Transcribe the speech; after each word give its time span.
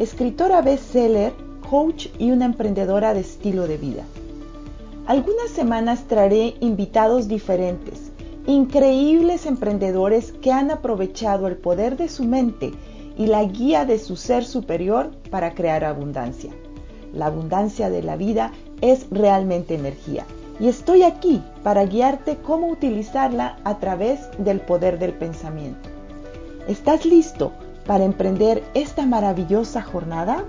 escritora 0.00 0.62
bestseller, 0.62 1.34
coach 1.68 2.06
y 2.18 2.30
una 2.30 2.46
emprendedora 2.46 3.12
de 3.12 3.20
estilo 3.20 3.68
de 3.68 3.76
vida. 3.76 4.02
Algunas 5.06 5.50
semanas 5.50 6.04
traeré 6.04 6.54
invitados 6.60 7.28
diferentes, 7.28 8.10
increíbles 8.46 9.44
emprendedores 9.44 10.32
que 10.32 10.52
han 10.52 10.70
aprovechado 10.70 11.48
el 11.48 11.58
poder 11.58 11.98
de 11.98 12.08
su 12.08 12.24
mente 12.24 12.72
y 13.18 13.26
la 13.26 13.44
guía 13.44 13.84
de 13.84 13.98
su 13.98 14.16
ser 14.16 14.46
superior 14.46 15.10
para 15.30 15.52
crear 15.52 15.84
abundancia. 15.84 16.50
La 17.12 17.26
abundancia 17.26 17.90
de 17.90 18.02
la 18.02 18.16
vida 18.16 18.52
es 18.80 19.06
realmente 19.10 19.74
energía 19.74 20.24
y 20.58 20.68
estoy 20.68 21.02
aquí 21.02 21.42
para 21.62 21.84
guiarte 21.84 22.38
cómo 22.38 22.68
utilizarla 22.68 23.58
a 23.64 23.78
través 23.80 24.20
del 24.38 24.60
poder 24.60 24.98
del 24.98 25.12
pensamiento. 25.12 25.90
¿Estás 26.68 27.04
listo 27.04 27.52
para 27.90 28.04
emprender 28.04 28.62
esta 28.74 29.04
maravillosa 29.04 29.82
jornada? 29.82 30.44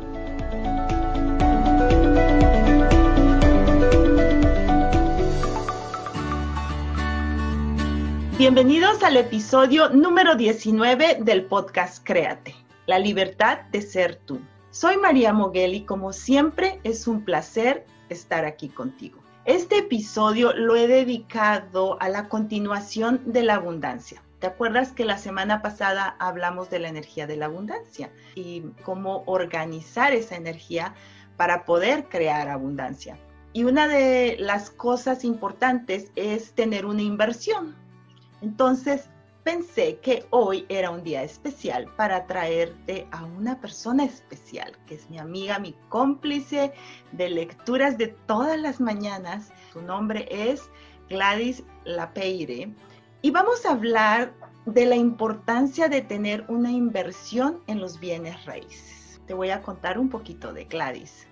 Bienvenidos 8.38 9.02
al 9.02 9.18
episodio 9.18 9.90
número 9.90 10.36
19 10.36 11.18
del 11.22 11.46
podcast 11.46 12.06
Créate, 12.06 12.54
la 12.86 13.00
libertad 13.00 13.62
de 13.72 13.82
ser 13.82 14.18
tú. 14.18 14.40
Soy 14.70 14.98
María 14.98 15.34
Moguel 15.34 15.74
y 15.74 15.82
como 15.82 16.14
siempre 16.14 16.80
es 16.84 17.08
un 17.08 17.26
placer 17.26 17.88
estar 18.10 18.46
aquí 18.46 18.70
contigo. 18.70 19.18
Este 19.46 19.80
episodio 19.80 20.54
lo 20.54 20.76
he 20.76 20.88
dedicado 20.88 22.00
a 22.00 22.08
la 22.08 22.30
continuación 22.30 23.20
de 23.26 23.42
la 23.42 23.56
abundancia. 23.56 24.22
¿Te 24.42 24.48
acuerdas 24.48 24.92
que 24.92 25.06
la 25.06 25.20
semana 25.20 25.62
pasada 25.62 26.16
hablamos 26.18 26.72
de 26.72 26.80
la 26.80 26.90
energía 26.90 27.28
de 27.28 27.38
la 27.38 27.46
abundancia 27.46 28.12
y 28.34 28.62
cómo 28.84 29.22
organizar 29.28 30.14
esa 30.14 30.36
energía 30.36 30.96
para 31.38 31.64
poder 31.64 32.10
crear 32.10 32.50
abundancia? 32.50 33.20
Y 33.54 33.66
una 33.66 33.88
de 33.88 34.38
las 34.40 34.72
cosas 34.72 35.24
importantes 35.26 36.12
es 36.16 36.54
tener 36.54 36.88
una 36.88 37.04
inversión. 37.04 37.76
Entonces, 38.42 39.12
pensé 39.44 39.98
que 39.98 40.26
hoy 40.32 40.66
era 40.70 40.90
un 40.90 41.04
día 41.04 41.22
especial 41.22 41.86
para 41.96 42.26
traerte 42.26 43.08
a 43.12 43.24
una 43.26 43.62
persona 43.62 44.06
especial, 44.06 44.76
que 44.88 44.96
es 44.96 45.08
mi 45.12 45.20
amiga, 45.20 45.60
mi 45.60 45.76
cómplice 45.90 46.74
de 47.12 47.30
lecturas 47.30 47.96
de 47.96 48.08
todas 48.08 48.60
las 48.60 48.82
mañanas. 48.82 49.52
Su 49.72 49.84
nombre 49.84 50.28
es 50.32 50.68
Gladys 51.10 51.64
Lapeire. 51.84 52.74
Y 53.24 53.30
vamos 53.30 53.68
a 53.68 53.74
hablar 53.74 54.34
de 54.66 54.88
la 54.88 54.96
importancia 54.96 55.88
de 55.88 56.02
tener 56.02 56.44
una 56.48 56.72
inversión 56.72 57.62
en 57.68 57.80
los 57.80 58.00
bienes 58.00 58.46
raíces. 58.46 59.22
Te 59.28 59.36
voy 59.36 59.52
a 59.52 59.62
contar 59.62 60.00
un 60.00 60.10
poquito 60.10 60.54
de 60.54 60.66
Gladys. 60.66 61.28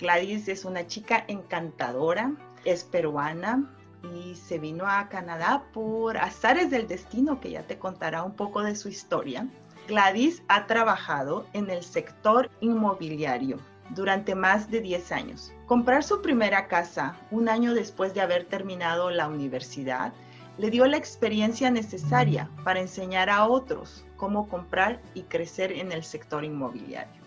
Gladys 0.00 0.48
es 0.48 0.64
una 0.64 0.88
chica 0.88 1.24
encantadora, 1.28 2.32
es 2.64 2.82
peruana, 2.82 3.72
y 4.02 4.34
se 4.34 4.58
vino 4.58 4.84
a 4.88 5.08
Canadá 5.08 5.62
por 5.72 6.16
azares 6.16 6.70
del 6.70 6.88
destino, 6.88 7.40
que 7.40 7.52
ya 7.52 7.62
te 7.62 7.78
contará 7.78 8.24
un 8.24 8.34
poco 8.34 8.64
de 8.64 8.74
su 8.74 8.88
historia. 8.88 9.46
Gladys 9.86 10.42
ha 10.48 10.66
trabajado 10.66 11.46
en 11.52 11.70
el 11.70 11.84
sector 11.84 12.50
inmobiliario 12.58 13.58
durante 13.90 14.34
más 14.34 14.72
de 14.72 14.80
10 14.80 15.12
años. 15.12 15.52
Comprar 15.66 16.02
su 16.02 16.20
primera 16.20 16.66
casa 16.66 17.16
un 17.30 17.48
año 17.48 17.74
después 17.74 18.12
de 18.12 18.22
haber 18.22 18.44
terminado 18.46 19.10
la 19.10 19.28
universidad 19.28 20.12
le 20.58 20.70
dio 20.70 20.84
la 20.86 20.96
experiencia 20.96 21.70
necesaria 21.70 22.50
para 22.64 22.80
enseñar 22.80 23.30
a 23.30 23.46
otros 23.46 24.04
cómo 24.16 24.48
comprar 24.48 25.00
y 25.14 25.22
crecer 25.22 25.72
en 25.72 25.92
el 25.92 26.02
sector 26.02 26.44
inmobiliario. 26.44 27.22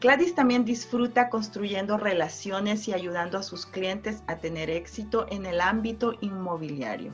Gladys 0.00 0.34
también 0.34 0.64
disfruta 0.64 1.30
construyendo 1.30 1.96
relaciones 1.96 2.88
y 2.88 2.92
ayudando 2.92 3.38
a 3.38 3.44
sus 3.44 3.66
clientes 3.66 4.24
a 4.26 4.36
tener 4.38 4.68
éxito 4.68 5.26
en 5.30 5.46
el 5.46 5.60
ámbito 5.60 6.14
inmobiliario, 6.20 7.12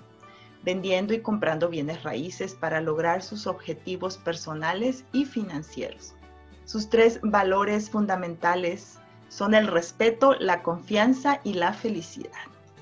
vendiendo 0.63 1.13
y 1.13 1.21
comprando 1.21 1.69
bienes 1.69 2.03
raíces 2.03 2.55
para 2.55 2.81
lograr 2.81 3.23
sus 3.23 3.47
objetivos 3.47 4.17
personales 4.17 5.05
y 5.13 5.27
financieros. 5.27 6.15
Sus 6.65 6.89
tres 6.89 7.21
valores 7.23 7.91
fundamentales 7.91 8.99
son 9.29 9.53
el 9.53 9.67
respeto, 9.67 10.35
la 10.41 10.63
confianza 10.63 11.41
y 11.45 11.55
la 11.55 11.75
felicidad. 11.75 12.33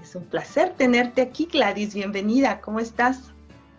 Es 0.06 0.15
un 0.15 0.22
placer 0.22 0.72
tenerte 0.77 1.21
aquí, 1.21 1.49
Gladys. 1.53 1.93
Bienvenida. 1.93 2.61
¿Cómo 2.61 2.78
estás? 2.78 3.33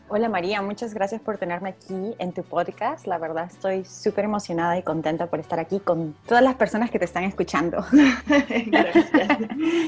Hola 0.10 0.28
María, 0.28 0.62
muchas 0.62 0.94
gracias 0.94 1.22
por 1.22 1.38
tenerme 1.38 1.70
aquí 1.70 2.16
en 2.20 2.34
tu 2.34 2.44
podcast. 2.44 3.08
La 3.08 3.18
verdad 3.18 3.50
estoy 3.50 3.86
súper 3.86 4.26
emocionada 4.26 4.78
y 4.78 4.84
contenta 4.84 5.28
por 5.28 5.40
estar 5.40 5.58
aquí 5.58 5.80
con 5.80 6.18
todas 6.28 6.44
las 6.44 6.56
personas 6.56 6.92
que 6.92 7.00
te 7.00 7.06
están 7.06 7.24
escuchando. 7.24 7.86
gracias. 8.66 9.38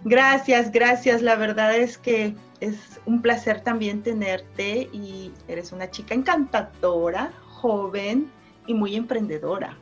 gracias, 0.05 0.71
gracias. 0.71 1.21
La 1.21 1.35
verdad 1.35 1.75
es 1.75 1.97
que 1.97 2.33
es 2.61 3.01
un 3.05 3.21
placer 3.21 3.59
también 3.59 4.01
tenerte 4.01 4.87
y 4.93 5.33
eres 5.49 5.73
una 5.73 5.91
chica 5.91 6.15
encantadora, 6.15 7.33
joven 7.49 8.31
y 8.65 8.73
muy 8.73 8.95
emprendedora. 8.95 9.77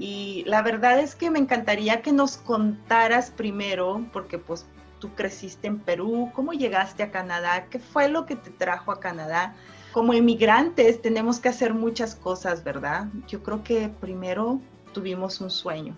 Y 0.00 0.42
la 0.48 0.62
verdad 0.62 0.98
es 0.98 1.14
que 1.14 1.30
me 1.30 1.38
encantaría 1.38 2.02
que 2.02 2.10
nos 2.10 2.38
contaras 2.38 3.30
primero, 3.30 4.04
porque 4.12 4.38
pues 4.38 4.66
tú 5.00 5.14
creciste 5.14 5.66
en 5.66 5.80
Perú, 5.80 6.30
cómo 6.34 6.52
llegaste 6.52 7.02
a 7.02 7.10
Canadá, 7.10 7.66
qué 7.70 7.78
fue 7.78 8.08
lo 8.08 8.26
que 8.26 8.36
te 8.36 8.50
trajo 8.50 8.92
a 8.92 9.00
Canadá. 9.00 9.54
Como 9.92 10.14
inmigrantes 10.14 11.02
tenemos 11.02 11.40
que 11.40 11.48
hacer 11.48 11.74
muchas 11.74 12.14
cosas, 12.14 12.62
¿verdad? 12.62 13.08
Yo 13.26 13.42
creo 13.42 13.64
que 13.64 13.88
primero 13.88 14.60
tuvimos 14.92 15.40
un 15.40 15.50
sueño, 15.50 15.96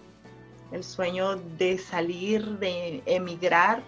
el 0.71 0.85
sueño 0.85 1.37
de 1.59 1.77
salir, 1.77 2.59
de 2.59 3.03
emigrar 3.05 3.83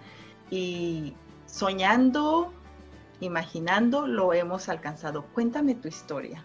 y 0.51 1.13
soñando, 1.47 2.51
imaginando, 3.19 4.05
lo 4.05 4.33
hemos 4.33 4.69
alcanzado. 4.69 5.23
Cuéntame 5.33 5.73
tu 5.73 5.87
historia. 5.87 6.43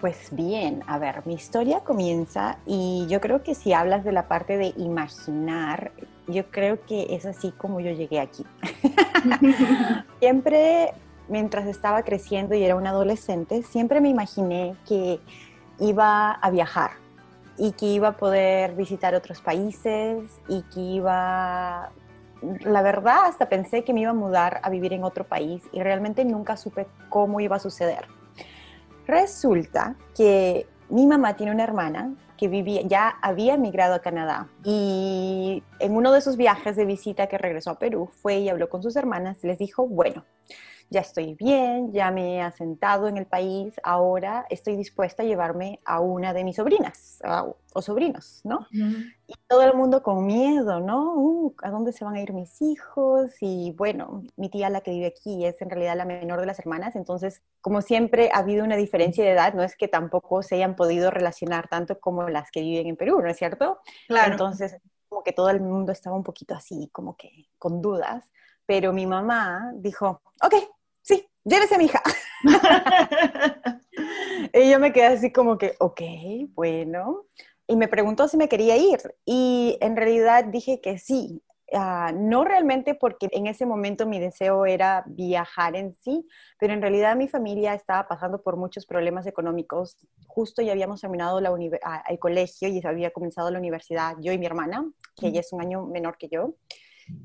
Pues 0.00 0.28
bien, 0.30 0.82
a 0.86 0.98
ver, 0.98 1.26
mi 1.26 1.34
historia 1.34 1.80
comienza 1.80 2.58
y 2.66 3.06
yo 3.08 3.20
creo 3.22 3.42
que 3.42 3.54
si 3.54 3.72
hablas 3.72 4.04
de 4.04 4.12
la 4.12 4.28
parte 4.28 4.58
de 4.58 4.74
imaginar, 4.76 5.92
yo 6.28 6.46
creo 6.50 6.84
que 6.84 7.14
es 7.14 7.26
así 7.26 7.52
como 7.52 7.80
yo 7.80 7.92
llegué 7.92 8.20
aquí. 8.20 8.44
siempre, 10.20 10.92
mientras 11.28 11.66
estaba 11.66 12.02
creciendo 12.02 12.54
y 12.54 12.64
era 12.64 12.76
un 12.76 12.86
adolescente, 12.86 13.62
siempre 13.62 14.00
me 14.00 14.08
imaginé 14.08 14.74
que 14.86 15.20
iba 15.78 16.32
a 16.32 16.50
viajar 16.50 16.92
y 17.58 17.72
que 17.72 17.86
iba 17.86 18.08
a 18.08 18.16
poder 18.16 18.74
visitar 18.74 19.14
otros 19.14 19.40
países 19.40 20.24
y 20.48 20.62
que 20.62 20.80
iba, 20.80 21.90
la 22.60 22.82
verdad, 22.82 23.26
hasta 23.26 23.48
pensé 23.48 23.84
que 23.84 23.92
me 23.92 24.00
iba 24.00 24.10
a 24.10 24.14
mudar 24.14 24.60
a 24.62 24.70
vivir 24.70 24.92
en 24.92 25.04
otro 25.04 25.24
país 25.24 25.62
y 25.72 25.82
realmente 25.82 26.24
nunca 26.24 26.56
supe 26.56 26.86
cómo 27.08 27.40
iba 27.40 27.56
a 27.56 27.60
suceder. 27.60 28.06
Resulta 29.06 29.94
que 30.14 30.66
mi 30.88 31.06
mamá 31.06 31.34
tiene 31.36 31.52
una 31.52 31.64
hermana 31.64 32.12
que 32.36 32.48
vivía, 32.48 32.82
ya 32.82 33.16
había 33.22 33.54
emigrado 33.54 33.94
a 33.94 34.00
Canadá 34.00 34.48
y 34.64 35.62
en 35.78 35.96
uno 35.96 36.12
de 36.12 36.20
sus 36.20 36.36
viajes 36.36 36.76
de 36.76 36.84
visita 36.84 37.26
que 37.26 37.38
regresó 37.38 37.70
a 37.70 37.78
Perú 37.78 38.10
fue 38.22 38.38
y 38.38 38.48
habló 38.48 38.68
con 38.68 38.82
sus 38.82 38.96
hermanas 38.96 39.38
les 39.42 39.58
dijo, 39.58 39.86
bueno, 39.86 40.24
ya 40.88 41.00
estoy 41.00 41.34
bien, 41.34 41.92
ya 41.92 42.10
me 42.10 42.36
he 42.36 42.40
asentado 42.40 43.08
en 43.08 43.16
el 43.16 43.26
país, 43.26 43.74
ahora 43.82 44.46
estoy 44.50 44.76
dispuesta 44.76 45.22
a 45.22 45.26
llevarme 45.26 45.80
a 45.84 46.00
una 46.00 46.32
de 46.32 46.44
mis 46.44 46.56
sobrinas 46.56 47.20
o 47.72 47.82
sobrinos, 47.82 48.40
¿no? 48.44 48.66
Y 48.72 49.34
todo 49.48 49.62
el 49.62 49.74
mundo 49.74 50.02
con 50.02 50.24
miedo, 50.24 50.80
¿no? 50.80 51.14
Uh, 51.14 51.54
¿A 51.62 51.70
dónde 51.70 51.92
se 51.92 52.04
van 52.04 52.14
a 52.14 52.20
ir 52.20 52.32
mis 52.32 52.62
hijos? 52.62 53.32
Y 53.40 53.72
bueno, 53.76 54.22
mi 54.36 54.48
tía, 54.48 54.70
la 54.70 54.80
que 54.80 54.92
vive 54.92 55.06
aquí, 55.06 55.44
es 55.44 55.60
en 55.60 55.70
realidad 55.70 55.96
la 55.96 56.04
menor 56.04 56.40
de 56.40 56.46
las 56.46 56.58
hermanas, 56.58 56.94
entonces, 56.94 57.42
como 57.60 57.82
siempre 57.82 58.30
ha 58.32 58.38
habido 58.38 58.64
una 58.64 58.76
diferencia 58.76 59.24
de 59.24 59.32
edad, 59.32 59.54
no 59.54 59.62
es 59.62 59.76
que 59.76 59.88
tampoco 59.88 60.42
se 60.42 60.54
hayan 60.54 60.76
podido 60.76 61.10
relacionar 61.10 61.68
tanto 61.68 61.98
como 61.98 62.28
las 62.28 62.50
que 62.50 62.62
viven 62.62 62.86
en 62.86 62.96
Perú, 62.96 63.20
¿no 63.20 63.28
es 63.28 63.36
cierto? 63.36 63.80
Claro. 64.06 64.32
Entonces, 64.32 64.76
como 65.08 65.22
que 65.22 65.32
todo 65.32 65.50
el 65.50 65.60
mundo 65.60 65.92
estaba 65.92 66.16
un 66.16 66.24
poquito 66.24 66.54
así, 66.54 66.88
como 66.92 67.16
que 67.16 67.48
con 67.58 67.82
dudas 67.82 68.30
pero 68.66 68.92
mi 68.92 69.06
mamá 69.06 69.72
dijo, 69.76 70.20
ok, 70.42 70.54
llévese 71.46 71.78
mi 71.78 71.84
hija. 71.86 72.02
y 74.52 74.70
yo 74.70 74.78
me 74.78 74.92
quedé 74.92 75.06
así 75.06 75.32
como 75.32 75.56
que, 75.56 75.74
ok, 75.78 76.00
bueno, 76.50 77.24
y 77.66 77.76
me 77.76 77.88
preguntó 77.88 78.28
si 78.28 78.36
me 78.36 78.48
quería 78.48 78.76
ir. 78.76 78.98
Y 79.24 79.78
en 79.80 79.96
realidad 79.96 80.44
dije 80.44 80.80
que 80.80 80.98
sí. 80.98 81.42
Ah, 81.72 82.12
no 82.14 82.44
realmente 82.44 82.94
porque 82.94 83.26
en 83.32 83.48
ese 83.48 83.66
momento 83.66 84.06
mi 84.06 84.20
deseo 84.20 84.66
era 84.66 85.02
viajar 85.08 85.74
en 85.74 85.96
sí, 86.00 86.24
pero 86.60 86.72
en 86.72 86.80
realidad 86.80 87.16
mi 87.16 87.26
familia 87.26 87.74
estaba 87.74 88.06
pasando 88.06 88.40
por 88.40 88.56
muchos 88.56 88.86
problemas 88.86 89.26
económicos. 89.26 89.96
Justo 90.28 90.62
ya 90.62 90.70
habíamos 90.70 91.00
terminado 91.00 91.40
la 91.40 91.52
ah, 91.82 92.04
el 92.08 92.20
colegio 92.20 92.68
y 92.68 92.80
había 92.84 93.10
comenzado 93.10 93.50
la 93.50 93.58
universidad, 93.58 94.14
yo 94.20 94.30
y 94.30 94.38
mi 94.38 94.46
hermana, 94.46 94.88
que 95.16 95.26
ella 95.26 95.40
es 95.40 95.52
un 95.52 95.60
año 95.60 95.84
menor 95.86 96.16
que 96.18 96.28
yo. 96.28 96.54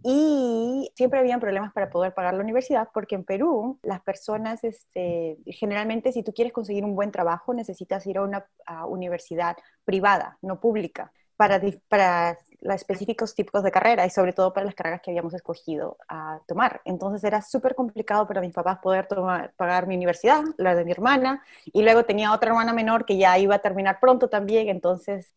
Y 0.04 0.92
siempre 0.96 1.20
habían 1.20 1.40
problemas 1.40 1.74
para 1.74 1.90
poder 1.90 2.14
pagar 2.14 2.34
la 2.34 2.42
universidad 2.42 2.90
porque 2.94 3.16
en 3.16 3.24
Perú 3.24 3.80
las 3.84 4.02
personas, 4.02 4.64
este, 4.64 5.38
generalmente 5.46 6.12
si 6.12 6.24
tú 6.24 6.34
quieres 6.34 6.54
conseguir 6.54 6.86
un 6.86 6.96
buen 6.96 7.12
trabajo 7.12 7.54
necesitas 7.54 8.06
ir 8.08 8.18
a 8.18 8.24
una 8.24 8.46
universidad 8.88 9.58
privada, 9.86 10.38
no 10.42 10.60
pública, 10.60 11.12
para, 11.36 11.60
para 11.88 12.38
los 12.62 12.76
específicos 12.76 13.34
tipos 13.34 13.64
de 13.64 13.72
carrera 13.72 14.06
y 14.06 14.12
sobre 14.12 14.34
todo 14.34 14.54
para 14.54 14.66
las 14.66 14.76
carreras 14.76 15.02
que 15.02 15.10
habíamos 15.10 15.34
escogido 15.34 15.98
a 16.08 16.40
tomar. 16.48 16.82
Entonces 16.86 17.24
era 17.24 17.42
súper 17.42 17.74
complicado 17.74 18.28
para 18.28 18.42
mis 18.42 18.54
papás 18.54 18.78
poder 18.80 19.08
pagar 19.56 19.88
mi 19.88 19.96
universidad, 19.96 20.44
la 20.58 20.76
de 20.76 20.86
mi 20.86 20.92
hermana, 20.92 21.44
y 21.66 21.82
luego 21.82 22.06
tenía 22.06 22.34
otra 22.34 22.52
hermana 22.52 22.74
menor 22.74 23.06
que 23.06 23.18
ya 23.18 23.38
iba 23.40 23.56
a 23.56 23.60
terminar 23.60 24.00
pronto 24.00 24.30
también, 24.30 24.70
entonces 24.70 25.34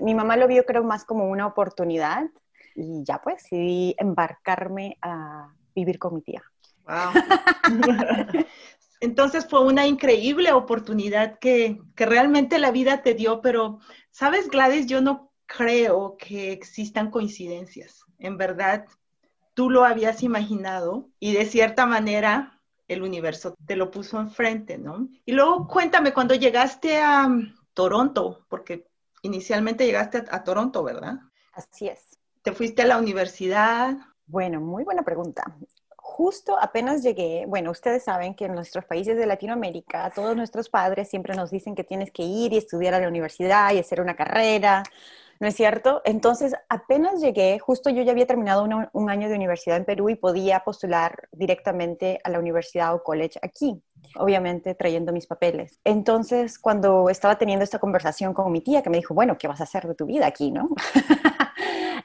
mi 0.00 0.14
mamá 0.14 0.36
lo 0.36 0.48
vio 0.48 0.66
creo 0.66 0.82
más 0.82 1.04
como 1.04 1.30
una 1.30 1.46
oportunidad 1.46 2.24
y 2.76 3.02
ya 3.04 3.20
pues 3.22 3.42
decidí 3.42 3.94
embarcarme 3.98 4.98
a 5.02 5.52
vivir 5.74 5.98
con 5.98 6.14
mi 6.14 6.22
tía. 6.22 6.42
Wow. 6.86 7.12
Entonces 9.00 9.46
fue 9.48 9.64
una 9.64 9.86
increíble 9.86 10.52
oportunidad 10.52 11.38
que, 11.38 11.80
que, 11.94 12.06
realmente 12.06 12.58
la 12.58 12.70
vida 12.70 13.02
te 13.02 13.14
dio, 13.14 13.40
pero, 13.42 13.80
¿sabes, 14.10 14.48
Gladys? 14.48 14.86
Yo 14.86 15.00
no 15.00 15.32
creo 15.46 16.16
que 16.16 16.52
existan 16.52 17.10
coincidencias. 17.10 18.04
En 18.18 18.38
verdad, 18.38 18.86
tú 19.54 19.70
lo 19.70 19.84
habías 19.84 20.22
imaginado 20.22 21.08
y 21.18 21.32
de 21.34 21.44
cierta 21.46 21.86
manera 21.86 22.60
el 22.88 23.02
universo 23.02 23.54
te 23.66 23.76
lo 23.76 23.90
puso 23.90 24.20
enfrente, 24.20 24.78
¿no? 24.78 25.08
Y 25.24 25.32
luego 25.32 25.66
cuéntame, 25.66 26.12
cuando 26.12 26.34
llegaste 26.34 27.00
a 27.00 27.28
Toronto, 27.74 28.46
porque 28.48 28.86
inicialmente 29.22 29.86
llegaste 29.86 30.24
a 30.30 30.44
Toronto, 30.44 30.84
¿verdad? 30.84 31.18
Así 31.52 31.88
es. 31.88 32.18
¿Te 32.46 32.52
fuiste 32.52 32.82
a 32.82 32.86
la 32.86 32.98
universidad? 32.98 33.96
Bueno, 34.24 34.60
muy 34.60 34.84
buena 34.84 35.02
pregunta. 35.02 35.42
Justo 35.96 36.56
apenas 36.56 37.02
llegué, 37.02 37.44
bueno, 37.48 37.72
ustedes 37.72 38.04
saben 38.04 38.36
que 38.36 38.44
en 38.44 38.54
nuestros 38.54 38.84
países 38.84 39.16
de 39.16 39.26
Latinoamérica, 39.26 40.12
todos 40.14 40.36
nuestros 40.36 40.68
padres 40.68 41.08
siempre 41.08 41.34
nos 41.34 41.50
dicen 41.50 41.74
que 41.74 41.82
tienes 41.82 42.12
que 42.12 42.22
ir 42.22 42.52
y 42.52 42.58
estudiar 42.58 42.94
a 42.94 43.00
la 43.00 43.08
universidad 43.08 43.72
y 43.72 43.80
hacer 43.80 44.00
una 44.00 44.14
carrera, 44.14 44.84
¿no 45.40 45.48
es 45.48 45.56
cierto? 45.56 46.02
Entonces, 46.04 46.54
apenas 46.68 47.20
llegué, 47.20 47.58
justo 47.58 47.90
yo 47.90 48.04
ya 48.04 48.12
había 48.12 48.28
terminado 48.28 48.64
un 48.92 49.10
año 49.10 49.28
de 49.28 49.34
universidad 49.34 49.78
en 49.78 49.84
Perú 49.84 50.08
y 50.08 50.14
podía 50.14 50.60
postular 50.60 51.28
directamente 51.32 52.20
a 52.22 52.30
la 52.30 52.38
universidad 52.38 52.94
o 52.94 53.02
college 53.02 53.40
aquí, 53.42 53.82
obviamente 54.14 54.76
trayendo 54.76 55.12
mis 55.12 55.26
papeles. 55.26 55.80
Entonces, 55.82 56.60
cuando 56.60 57.10
estaba 57.10 57.38
teniendo 57.38 57.64
esta 57.64 57.80
conversación 57.80 58.32
con 58.32 58.52
mi 58.52 58.60
tía, 58.60 58.82
que 58.82 58.90
me 58.90 58.98
dijo, 58.98 59.14
bueno, 59.14 59.36
¿qué 59.36 59.48
vas 59.48 59.60
a 59.60 59.64
hacer 59.64 59.88
de 59.88 59.96
tu 59.96 60.06
vida 60.06 60.28
aquí, 60.28 60.52
no? 60.52 60.68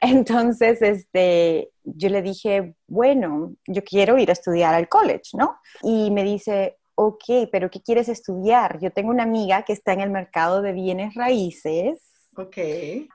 Entonces, 0.02 0.82
este, 0.82 1.70
yo 1.84 2.08
le 2.08 2.22
dije, 2.22 2.74
bueno, 2.88 3.54
yo 3.66 3.84
quiero 3.84 4.18
ir 4.18 4.30
a 4.30 4.32
estudiar 4.32 4.74
al 4.74 4.88
college, 4.88 5.30
¿no? 5.34 5.60
Y 5.80 6.10
me 6.10 6.24
dice, 6.24 6.76
ok, 6.96 7.24
pero 7.52 7.70
¿qué 7.70 7.80
quieres 7.80 8.08
estudiar? 8.08 8.80
Yo 8.80 8.90
tengo 8.90 9.10
una 9.10 9.22
amiga 9.22 9.62
que 9.62 9.72
está 9.72 9.92
en 9.92 10.00
el 10.00 10.10
mercado 10.10 10.60
de 10.60 10.72
bienes 10.72 11.14
raíces. 11.14 12.30
Ok. 12.36 12.56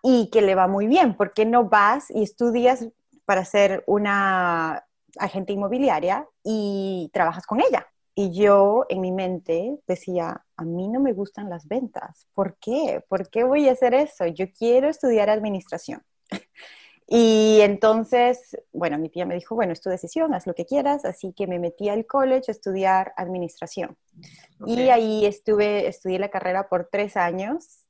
Y 0.01 0.29
que 0.31 0.41
le 0.41 0.55
va 0.55 0.67
muy 0.67 0.87
bien. 0.87 1.15
¿Por 1.17 1.33
qué 1.33 1.45
no 1.45 1.65
vas 1.65 2.09
y 2.09 2.23
estudias 2.23 2.87
para 3.25 3.43
ser 3.43 3.83
una 3.85 4.85
agente 5.19 5.51
inmobiliaria 5.51 6.25
y 6.41 7.09
trabajas 7.11 7.45
con 7.45 7.59
ella? 7.59 7.85
Y 8.15 8.31
yo 8.31 8.85
en 8.87 9.01
mi 9.01 9.11
mente 9.11 9.77
decía, 9.85 10.43
a 10.55 10.63
mí 10.63 10.87
no 10.87 11.01
me 11.01 11.11
gustan 11.11 11.49
las 11.49 11.67
ventas. 11.67 12.27
¿Por 12.33 12.57
qué? 12.59 13.03
¿Por 13.09 13.29
qué 13.29 13.43
voy 13.43 13.67
a 13.67 13.73
hacer 13.73 13.93
eso? 13.93 14.25
Yo 14.25 14.45
quiero 14.57 14.87
estudiar 14.87 15.29
administración. 15.29 16.01
Y 17.09 17.59
entonces, 17.61 18.57
bueno, 18.73 18.97
mi 18.97 19.07
tía 19.07 19.25
me 19.25 19.35
dijo, 19.35 19.55
bueno, 19.55 19.71
es 19.71 19.79
tu 19.79 19.89
decisión, 19.89 20.33
haz 20.33 20.45
lo 20.45 20.53
que 20.53 20.65
quieras, 20.65 21.05
así 21.05 21.31
que 21.31 21.47
me 21.47 21.57
metí 21.57 21.87
al 21.87 22.05
college 22.05 22.45
a 22.49 22.51
estudiar 22.51 23.13
administración. 23.15 23.97
Y 24.65 24.89
ahí 24.89 25.25
estuve, 25.25 25.87
estudié 25.87 26.19
la 26.19 26.29
carrera 26.29 26.67
por 26.67 26.89
tres 26.91 27.15
años. 27.15 27.85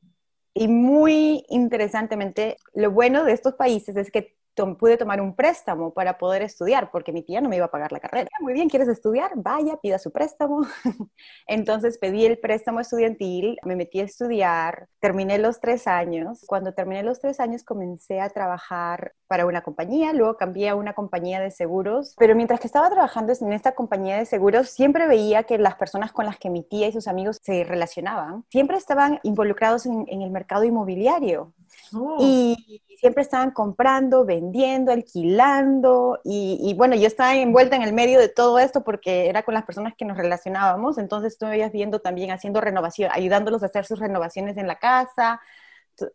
Y 0.54 0.68
muy 0.68 1.46
interesantemente, 1.50 2.58
lo 2.74 2.92
bueno 2.92 3.24
de 3.24 3.34
estos 3.34 3.56
países 3.56 3.96
es 3.96 4.12
que 4.12 4.37
pude 4.77 4.98
tomar 4.98 5.21
un 5.21 5.36
préstamo 5.36 5.94
para 5.94 6.18
poder 6.18 6.42
estudiar, 6.42 6.92
porque 6.92 7.12
mi 7.12 7.24
tía 7.24 7.42
no 7.42 7.50
me 7.50 7.57
iba 7.57 7.65
a 7.65 7.71
pagar 7.71 7.92
la 7.92 8.00
carrera. 8.00 8.30
Muy 8.39 8.54
bien, 8.54 8.69
¿quieres 8.69 8.88
estudiar? 8.88 9.31
Vaya, 9.36 9.77
pida 9.77 10.00
su 10.00 10.12
préstamo. 10.12 10.65
Entonces 11.48 11.98
pedí 11.98 12.25
el 12.25 12.39
préstamo 12.39 12.80
estudiantil, 12.80 13.57
me 13.63 13.75
metí 13.75 14.00
a 14.00 14.04
estudiar, 14.04 14.88
terminé 15.00 15.38
los 15.38 15.59
tres 15.59 15.88
años. 15.88 16.44
Cuando 16.48 16.74
terminé 16.74 17.04
los 17.04 17.19
tres 17.19 17.39
años 17.39 17.63
comencé 17.63 18.19
a 18.19 18.30
trabajar 18.30 19.13
para 19.27 19.45
una 19.45 19.62
compañía, 19.62 20.13
luego 20.13 20.38
cambié 20.38 20.69
a 20.69 20.75
una 20.75 20.94
compañía 20.94 21.39
de 21.39 21.51
seguros, 21.51 22.15
pero 22.18 22.36
mientras 22.36 22.60
que 22.60 22.68
estaba 22.68 22.89
trabajando 22.89 23.33
en 23.39 23.53
esta 23.53 23.75
compañía 23.75 24.18
de 24.18 24.25
seguros, 24.25 24.69
siempre 24.69 25.07
veía 25.07 25.44
que 25.44 25.57
las 25.57 25.75
personas 25.75 26.12
con 26.12 26.25
las 26.25 26.38
que 26.38 26.50
mi 26.50 26.63
tía 26.63 26.88
y 26.88 26.92
sus 26.92 27.07
amigos 27.07 27.39
se 27.42 27.63
relacionaban, 27.63 28.45
siempre 28.50 28.77
estaban 28.77 29.19
involucrados 29.24 29.86
en, 29.86 30.06
el 30.07 30.31
mercado 30.31 30.63
inmobiliario. 30.63 31.53
Oh. 31.94 32.18
Y 32.19 32.81
siempre 33.00 33.21
estaban 33.21 33.51
comprando, 33.51 34.25
vendiendo, 34.25 34.47
alquilando 34.92 36.20
y, 36.24 36.74
bueno, 36.78 36.96
yo 36.96 37.08
estaba 37.08 37.36
envuelta 37.36 37.76
en 37.76 37.84
el 37.84 37.94
medio 37.94 38.20
de 38.20 38.30
todo 38.30 38.60
esto 38.60 38.84
porque 38.84 39.28
era 39.28 39.44
con 39.44 39.54
las 39.54 39.66
personas 39.66 39.94
que 39.98 40.06
nos 40.06 40.18
relacionábamos, 40.18 40.98
entonces 40.98 41.34
estuve 41.34 41.70
viendo 41.70 42.00
también 42.00 42.32
haciendo 42.32 42.62
renovación, 42.62 43.12
ayudándolos 43.14 43.64
a 43.64 43.68
hacer 43.68 43.86
sus 43.86 44.00
renovaciones 44.00 44.58
en 44.58 44.68
la 44.68 44.78
casa, 44.78 45.42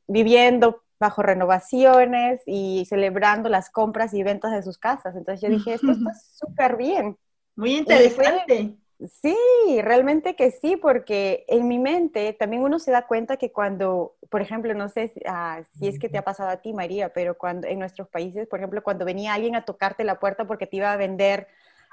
viviendo 0.07 0.83
bajo 0.99 1.23
renovaciones 1.23 2.43
y 2.47 2.87
celebrando 2.89 3.49
las 3.49 3.71
compras 3.71 4.15
y 4.15 4.23
ventas 4.23 4.53
de 4.53 4.63
sus 4.63 4.79
casas. 4.79 5.17
Entonces 5.17 5.41
yo 5.41 5.49
dije, 5.49 5.75
esto 5.75 5.91
está 5.91 6.13
súper 6.35 6.77
bien. 6.77 7.19
Muy 7.57 7.77
interesante. 7.77 8.77
Sí, 9.21 9.37
realmente 9.83 10.37
que 10.37 10.53
sí, 10.53 10.77
porque 10.77 11.45
en 11.49 11.67
mi 11.67 11.79
mente 11.79 12.33
también 12.35 12.63
uno 12.63 12.79
se 12.79 12.93
da 12.93 13.07
cuenta 13.07 13.37
que 13.37 13.51
cuando, 13.51 14.15
por 14.33 14.41
ejemplo, 14.41 14.73
no 14.73 14.89
sé 14.89 15.13
ah, 15.27 15.61
si 15.79 15.87
es 15.87 15.99
que 15.99 16.09
te 16.09 16.17
ha 16.17 16.25
pasado 16.25 16.49
a 16.49 16.57
ti, 16.57 16.73
María, 16.73 17.13
pero 17.13 17.37
cuando 17.37 17.69
en 17.69 17.79
nuestros 17.79 18.09
países, 18.09 18.49
por 18.49 18.59
ejemplo, 18.59 18.83
cuando 18.83 19.05
venía 19.05 19.35
alguien 19.35 19.55
a 19.55 19.67
tocarte 19.67 20.05
la 20.05 20.19
puerta 20.19 20.47
porque 20.47 20.67
te 20.67 20.79
iba 20.79 20.91
a 20.91 20.97
vender 20.97 21.49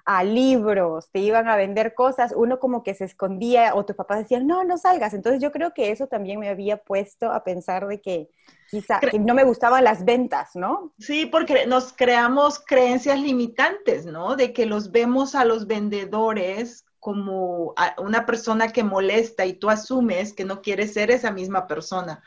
a 0.06 0.24
libros, 0.24 1.12
te 1.12 1.20
iban 1.20 1.50
a 1.50 1.58
vender 1.58 1.94
cosas, 1.94 2.34
uno 2.34 2.58
como 2.58 2.82
que 2.82 2.94
se 2.94 3.04
escondía 3.04 3.76
o 3.76 3.86
tus 3.86 3.98
papás 3.98 4.20
decían, 4.20 4.48
no, 4.48 4.64
no 4.64 4.78
salgas. 4.78 5.14
Entonces 5.14 5.42
yo 5.42 5.52
creo 5.52 5.74
que 5.74 5.92
eso 5.92 6.08
también 6.08 6.40
me 6.40 6.48
había 6.48 6.78
puesto 6.78 7.30
a 7.30 7.44
pensar 7.44 7.86
de 7.88 8.00
que 8.00 8.30
quizá 8.72 9.02
que 9.02 9.20
no 9.20 9.34
me 9.34 9.44
gustaban 9.44 9.84
las 9.84 10.06
ventas, 10.06 10.56
¿no? 10.56 10.94
Sí, 10.98 11.26
porque 11.26 11.68
nos 11.68 11.92
creamos 11.92 12.58
creencias 12.66 13.20
limitantes, 13.20 14.06
¿no? 14.06 14.38
De 14.38 14.54
que 14.54 14.66
los 14.66 14.92
vemos 14.92 15.36
a 15.36 15.44
los 15.44 15.68
vendedores 15.68 16.86
como 17.00 17.74
una 17.98 18.26
persona 18.26 18.72
que 18.72 18.84
molesta 18.84 19.46
y 19.46 19.54
tú 19.54 19.70
asumes 19.70 20.34
que 20.34 20.46
no 20.46 20.62
quieres 20.62 20.94
ser 20.94 21.12
esa 21.12 21.32
misma 21.32 21.68
persona 21.68 22.24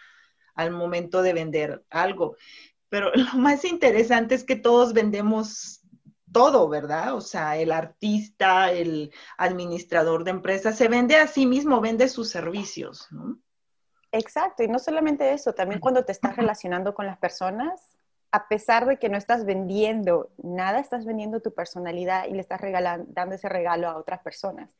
al 0.54 0.70
momento 0.70 1.22
de 1.22 1.32
vender 1.32 1.84
algo. 1.90 2.36
Pero 2.88 3.10
lo 3.14 3.38
más 3.38 3.64
interesante 3.64 4.34
es 4.34 4.44
que 4.44 4.56
todos 4.56 4.92
vendemos 4.92 5.82
todo, 6.32 6.68
¿verdad? 6.68 7.14
O 7.14 7.20
sea, 7.20 7.56
el 7.56 7.72
artista, 7.72 8.72
el 8.72 9.12
administrador 9.36 10.24
de 10.24 10.30
empresas, 10.30 10.76
se 10.76 10.88
vende 10.88 11.16
a 11.16 11.26
sí 11.26 11.46
mismo, 11.46 11.80
vende 11.80 12.08
sus 12.08 12.30
servicios, 12.30 13.06
¿no? 13.10 13.38
Exacto, 14.10 14.62
y 14.62 14.68
no 14.68 14.78
solamente 14.78 15.32
eso, 15.32 15.54
también 15.54 15.80
cuando 15.80 16.04
te 16.04 16.12
estás 16.12 16.36
relacionando 16.36 16.94
con 16.94 17.06
las 17.06 17.18
personas, 17.18 17.91
a 18.32 18.48
pesar 18.48 18.86
de 18.86 18.96
que 18.98 19.10
no 19.10 19.18
estás 19.18 19.44
vendiendo 19.44 20.30
nada, 20.42 20.80
estás 20.80 21.04
vendiendo 21.04 21.40
tu 21.40 21.52
personalidad 21.52 22.26
y 22.26 22.32
le 22.32 22.40
estás 22.40 22.62
regalando, 22.62 23.06
dando 23.10 23.34
ese 23.34 23.48
regalo 23.48 23.88
a 23.88 23.98
otras 23.98 24.20
personas, 24.20 24.70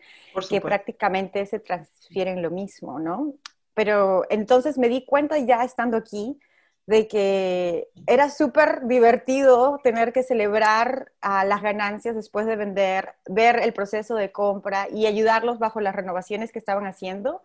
que 0.49 0.61
prácticamente 0.63 1.45
se 1.45 1.61
transfieren 1.61 2.41
lo 2.41 2.51
mismo, 2.51 2.99
¿no? 2.99 3.35
Pero 3.75 4.25
entonces 4.31 4.79
me 4.79 4.89
di 4.89 5.05
cuenta 5.05 5.39
ya 5.39 5.63
estando 5.65 5.99
aquí 5.99 6.41
de 6.87 7.07
que 7.07 7.89
era 8.07 8.31
súper 8.31 8.87
divertido 8.87 9.79
tener 9.85 10.13
que 10.15 10.23
celebrar 10.23 11.13
las 11.23 11.63
ganancias 11.63 12.17
después 12.17 12.47
de 12.47 12.57
vender, 12.57 13.15
ver 13.27 13.61
el 13.63 13.75
proceso 13.75 14.15
de 14.15 14.33
compra 14.33 14.89
y 14.91 15.07
ayudarlos 15.07 15.59
bajo 15.59 15.81
las 15.81 15.95
renovaciones 15.95 16.53
que 16.53 16.59
estaban 16.59 16.87
haciendo, 16.87 17.43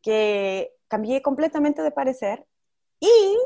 que 0.00 0.72
cambié 0.88 1.22
completamente 1.22 1.82
de 1.82 1.90
parecer 1.90 2.46
y, 3.00 3.36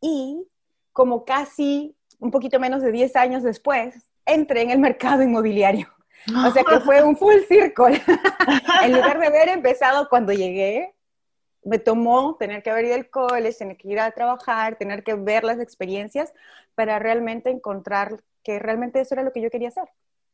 y 0.00 0.46
como 0.92 1.24
casi 1.24 1.96
un 2.18 2.30
poquito 2.30 2.60
menos 2.60 2.82
de 2.82 2.92
10 2.92 3.16
años 3.16 3.42
después, 3.42 4.12
entré 4.26 4.62
en 4.62 4.70
el 4.70 4.78
mercado 4.78 5.22
inmobiliario. 5.22 5.88
O 6.46 6.50
sea 6.50 6.64
que 6.64 6.80
fue 6.80 7.02
un 7.02 7.16
full 7.16 7.40
circle. 7.48 8.00
en 8.82 8.92
lugar 8.92 9.18
de 9.18 9.26
haber 9.26 9.48
empezado 9.48 10.08
cuando 10.08 10.32
llegué, 10.32 10.94
me 11.64 11.78
tomó 11.78 12.36
tener 12.38 12.62
que 12.62 12.70
haber 12.70 12.86
ido 12.86 12.94
al 12.94 13.08
college, 13.10 13.58
tener 13.58 13.76
que 13.76 13.88
ir 13.88 14.00
a 14.00 14.10
trabajar, 14.10 14.76
tener 14.76 15.02
que 15.02 15.14
ver 15.14 15.44
las 15.44 15.60
experiencias 15.60 16.32
para 16.74 16.98
realmente 16.98 17.50
encontrar 17.50 18.22
que 18.42 18.58
realmente 18.58 19.00
eso 19.00 19.14
era 19.14 19.22
lo 19.22 19.32
que 19.32 19.42
yo 19.42 19.50
quería 19.50 19.68
hacer. 19.68 19.84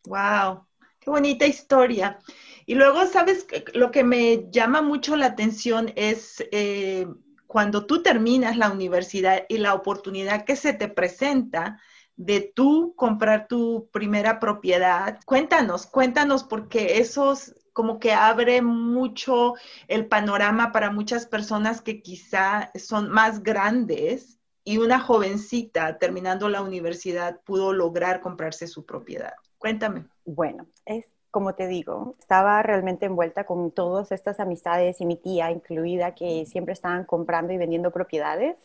Wow, 0.07 0.67
qué 1.01 1.11
bonita 1.11 1.47
historia. 1.47 2.19
Y 2.67 2.75
luego, 2.75 3.07
¿sabes? 3.07 3.47
Lo 3.75 3.91
que 3.91 4.05
me 4.05 4.51
llama 4.51 4.83
mucho 4.83 5.17
la 5.17 5.27
atención 5.27 5.93
es 5.97 6.45
eh, 6.53 7.07
cuando 7.47 7.87
tú 7.87 8.03
terminas 8.03 8.57
la 8.57 8.71
universidad 8.71 9.45
y 9.49 9.59
la 9.59 9.75
oportunidad 9.75 10.45
que 10.45 10.57
se 10.57 10.73
te 10.73 10.88
presenta 10.88 11.81
de 12.17 12.41
tú 12.41 12.95
comprar 12.97 13.47
tu 13.47 13.88
primera 13.93 14.41
propiedad. 14.41 15.21
Cuéntanos, 15.26 15.87
cuéntanos, 15.87 16.45
porque 16.45 16.99
eso 16.99 17.35
como 17.73 17.99
que 17.99 18.12
abre 18.12 18.62
mucho 18.62 19.55
el 19.87 20.07
panorama 20.07 20.73
para 20.73 20.91
muchas 20.91 21.26
personas 21.26 21.83
que 21.83 22.00
quizá 22.00 22.71
son 22.75 23.11
más 23.11 23.43
grandes 23.43 24.38
y 24.65 24.79
una 24.79 24.99
jovencita 24.99 25.99
terminando 25.99 26.49
la 26.49 26.62
universidad 26.62 27.41
pudo 27.45 27.75
lograr 27.75 28.21
comprarse 28.21 28.67
su 28.67 28.87
propiedad. 28.87 29.35
Cuéntame. 29.59 30.07
Bueno, 30.25 30.67
es 30.87 31.05
como 31.37 31.55
te 31.55 31.69
digo, 31.69 32.14
estaba 32.19 32.62
realmente 32.62 33.05
envuelta 33.05 33.45
con 33.45 33.71
todas 33.71 34.11
estas 34.11 34.40
amistades 34.40 35.02
y 35.02 35.05
mi 35.05 35.16
tía 35.16 35.50
incluida 35.50 36.14
que 36.14 36.47
siempre 36.47 36.73
estaban 36.73 37.05
comprando 37.05 37.52
y 37.52 37.59
vendiendo 37.59 37.90
propiedades. 37.90 38.57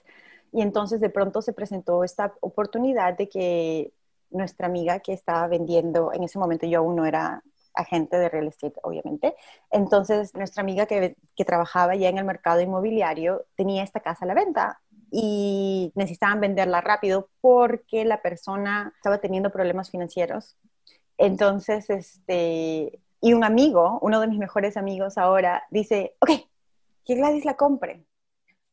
Y 0.54 0.62
entonces 0.62 1.02
de 1.02 1.10
pronto 1.10 1.42
se 1.42 1.52
presentó 1.52 2.06
esta 2.06 2.34
oportunidad 2.40 3.18
de 3.18 3.28
que 3.28 3.92
nuestra 4.30 4.68
amiga 4.68 5.00
que 5.00 5.12
estaba 5.12 5.48
vendiendo, 5.48 6.14
en 6.14 6.24
ese 6.24 6.40
momento 6.40 6.66
yo 6.66 6.80
aún 6.80 6.96
no 6.96 7.06
era 7.06 7.44
agente 7.74 8.18
de 8.18 8.30
real 8.30 8.48
estate, 8.48 8.80
obviamente. 8.84 9.36
Entonces, 9.70 10.34
nuestra 10.34 10.62
amiga 10.62 10.86
que, 10.86 11.18
que, 11.36 11.44
trabajaba 11.44 11.96
ya 11.96 12.08
en 12.08 12.20
el 12.20 12.24
mercado 12.24 12.62
inmobiliario 12.62 13.48
tenía 13.58 13.84
esta 13.84 14.00
casa 14.00 14.24
a 14.24 14.30
la 14.30 14.34
venta 14.34 14.80
y 15.12 15.92
necesitaban 15.96 16.40
venderla 16.40 16.80
rápido 16.80 17.28
porque 17.42 18.06
la 18.06 18.22
persona 18.22 18.94
estaba 18.96 19.18
teniendo 19.18 19.50
problemas 19.50 19.90
financieros 19.90 20.56
entonces, 21.22 21.88
este, 21.92 23.00
y 23.22 23.34
un 23.34 23.44
amigo, 23.44 24.00
uno 24.02 24.20
de 24.20 24.28
mis 24.28 24.40
mejores 24.40 24.76
amigos 24.76 25.20
ahora, 25.20 25.64
dice, 25.70 26.16
ok, 26.20 26.32
que 27.06 27.16
Gladys 27.16 27.46
la 27.46 27.56
compre. 27.56 28.04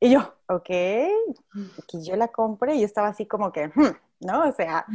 Y 0.01 0.13
yo, 0.13 0.35
ok, 0.47 0.67
que 0.67 2.03
yo 2.03 2.17
la 2.17 2.29
compre. 2.29 2.77
Y 2.77 2.81
yo 2.81 2.87
estaba 2.87 3.09
así 3.09 3.27
como 3.27 3.53
que, 3.53 3.69
hmm", 3.69 3.97
¿no? 4.21 4.49
O 4.49 4.53
sea, 4.53 4.87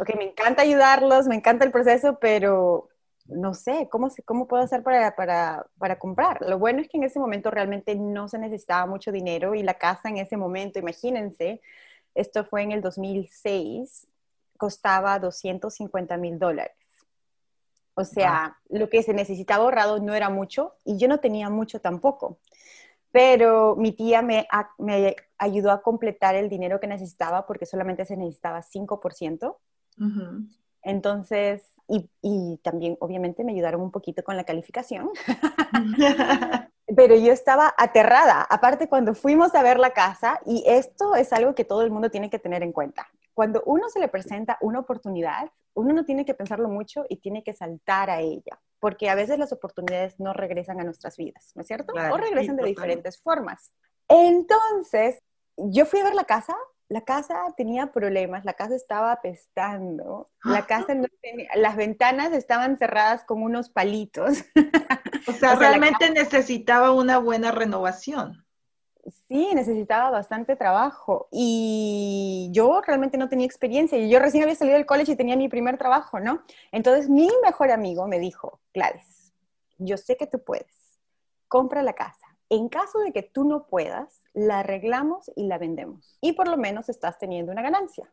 ok, 0.00 0.14
me 0.16 0.30
encanta 0.30 0.62
ayudarlos, 0.62 1.26
me 1.26 1.34
encanta 1.34 1.66
el 1.66 1.70
proceso, 1.70 2.18
pero 2.18 2.88
no 3.26 3.52
sé, 3.52 3.88
¿cómo, 3.90 4.08
cómo 4.24 4.48
puedo 4.48 4.62
hacer 4.62 4.82
para, 4.82 5.14
para, 5.14 5.66
para, 5.78 5.98
comprar? 5.98 6.40
Lo 6.40 6.58
bueno 6.58 6.80
es 6.80 6.88
que 6.88 6.96
en 6.96 7.04
ese 7.04 7.20
momento 7.20 7.50
realmente 7.50 7.94
no 7.94 8.26
se 8.28 8.38
necesitaba 8.38 8.86
mucho 8.86 9.12
dinero 9.12 9.54
y 9.54 9.62
la 9.62 9.74
casa 9.74 10.08
en 10.08 10.16
ese 10.16 10.38
momento, 10.38 10.78
imagínense, 10.78 11.60
esto 12.14 12.44
fue 12.44 12.62
en 12.62 12.72
el 12.72 12.80
2006, 12.80 14.08
costaba 14.56 15.18
250 15.18 16.16
mil 16.16 16.38
dólares. 16.38 16.81
O 17.94 18.04
sea, 18.04 18.58
lo 18.68 18.88
que 18.88 19.02
se 19.02 19.12
necesitaba 19.12 19.64
ahorrado 19.64 20.00
no 20.00 20.14
era 20.14 20.30
mucho 20.30 20.74
y 20.84 20.96
yo 20.96 21.08
no 21.08 21.20
tenía 21.20 21.50
mucho 21.50 21.80
tampoco. 21.80 22.38
Pero 23.10 23.76
mi 23.76 23.92
tía 23.92 24.22
me, 24.22 24.48
me 24.78 25.16
ayudó 25.36 25.70
a 25.70 25.82
completar 25.82 26.34
el 26.34 26.48
dinero 26.48 26.80
que 26.80 26.86
necesitaba 26.86 27.46
porque 27.46 27.66
solamente 27.66 28.06
se 28.06 28.16
necesitaba 28.16 28.62
5%. 28.62 29.56
Entonces, 30.82 31.64
y, 31.86 32.08
y, 32.22 32.58
también 32.62 32.96
obviamente 33.00 33.44
me 33.44 33.52
ayudaron 33.52 33.82
un 33.82 33.90
poquito 33.90 34.24
con 34.24 34.36
la 34.36 34.44
calificación. 34.44 35.10
Pero 36.96 37.14
yo 37.16 37.32
estaba 37.32 37.74
aterrada. 37.76 38.42
Aparte, 38.48 38.88
cuando 38.88 39.14
fuimos 39.14 39.54
a 39.54 39.62
ver 39.62 39.78
la 39.78 39.90
casa, 39.90 40.40
y 40.44 40.64
esto 40.66 41.14
es 41.14 41.32
algo 41.32 41.54
que 41.54 41.64
todo 41.64 41.82
el 41.82 41.90
mundo 41.90 42.10
tiene 42.10 42.30
que 42.30 42.38
tener 42.38 42.62
en 42.62 42.72
cuenta. 42.72 43.08
Cuando 43.34 43.62
uno 43.66 43.88
se 43.88 44.00
le 44.00 44.08
presenta 44.08 44.58
una 44.60 44.80
oportunidad, 44.80 45.50
uno 45.74 45.92
no 45.92 46.04
tiene 46.04 46.24
que 46.24 46.34
pensarlo 46.34 46.68
mucho 46.68 47.04
y 47.08 47.16
tiene 47.16 47.42
que 47.42 47.52
saltar 47.52 48.10
a 48.10 48.20
ella, 48.20 48.60
porque 48.78 49.10
a 49.10 49.14
veces 49.14 49.38
las 49.38 49.52
oportunidades 49.52 50.18
no 50.18 50.32
regresan 50.32 50.80
a 50.80 50.84
nuestras 50.84 51.16
vidas, 51.16 51.52
¿no 51.54 51.62
es 51.62 51.68
cierto? 51.68 51.92
o 51.92 52.16
regresan 52.16 52.56
de 52.56 52.64
diferentes 52.64 53.20
formas. 53.20 53.72
Entonces, 54.08 55.18
yo 55.56 55.86
fui 55.86 56.00
a 56.00 56.04
ver 56.04 56.14
la 56.14 56.24
casa, 56.24 56.54
la 56.88 57.02
casa 57.02 57.42
tenía 57.56 57.92
problemas, 57.92 58.44
la 58.44 58.52
casa 58.52 58.74
estaba 58.74 59.12
apestando, 59.12 60.30
la 60.44 60.66
casa 60.66 60.94
no 60.94 61.06
tenía, 61.20 61.48
las 61.56 61.76
ventanas 61.76 62.32
estaban 62.32 62.76
cerradas 62.76 63.24
con 63.24 63.42
unos 63.42 63.70
palitos. 63.70 64.44
O 65.26 65.32
sea, 65.32 65.54
realmente 65.56 66.10
necesitaba 66.10 66.92
una 66.92 67.18
buena 67.18 67.50
renovación. 67.50 68.41
Sí, 69.28 69.50
necesitaba 69.54 70.10
bastante 70.10 70.54
trabajo 70.54 71.26
y 71.32 72.48
yo 72.52 72.80
realmente 72.82 73.18
no 73.18 73.28
tenía 73.28 73.46
experiencia. 73.46 73.98
Yo 73.98 74.20
recién 74.20 74.44
había 74.44 74.54
salido 74.54 74.76
del 74.76 74.86
college 74.86 75.12
y 75.12 75.16
tenía 75.16 75.36
mi 75.36 75.48
primer 75.48 75.76
trabajo, 75.76 76.20
¿no? 76.20 76.42
Entonces 76.70 77.08
mi 77.08 77.28
mejor 77.44 77.72
amigo 77.72 78.06
me 78.06 78.20
dijo, 78.20 78.60
Gladys, 78.72 79.32
yo 79.78 79.96
sé 79.96 80.16
que 80.16 80.28
tú 80.28 80.44
puedes, 80.44 81.00
compra 81.48 81.82
la 81.82 81.94
casa. 81.94 82.26
En 82.48 82.68
caso 82.68 83.00
de 83.00 83.12
que 83.12 83.22
tú 83.22 83.44
no 83.44 83.66
puedas, 83.66 84.22
la 84.34 84.60
arreglamos 84.60 85.30
y 85.34 85.46
la 85.46 85.58
vendemos. 85.58 86.18
Y 86.20 86.34
por 86.34 86.46
lo 86.46 86.56
menos 86.56 86.88
estás 86.88 87.18
teniendo 87.18 87.50
una 87.50 87.62
ganancia. 87.62 88.12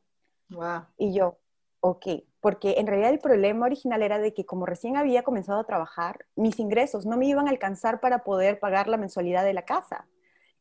Wow. 0.49 0.85
Y 0.97 1.13
yo, 1.13 1.37
ok, 1.81 2.07
porque 2.41 2.75
en 2.77 2.87
realidad 2.87 3.11
el 3.11 3.19
problema 3.19 3.65
original 3.65 4.01
era 4.01 4.17
de 4.17 4.33
que 4.33 4.45
como 4.45 4.65
recién 4.65 4.97
había 4.97 5.23
comenzado 5.23 5.59
a 5.59 5.65
trabajar, 5.65 6.25
mis 6.35 6.59
ingresos 6.59 7.05
no 7.05 7.17
me 7.17 7.27
iban 7.27 7.47
a 7.47 7.51
alcanzar 7.51 7.99
para 7.99 8.23
poder 8.23 8.59
pagar 8.59 8.87
la 8.87 8.97
mensualidad 8.97 9.43
de 9.43 9.53
la 9.53 9.65
casa. 9.65 10.07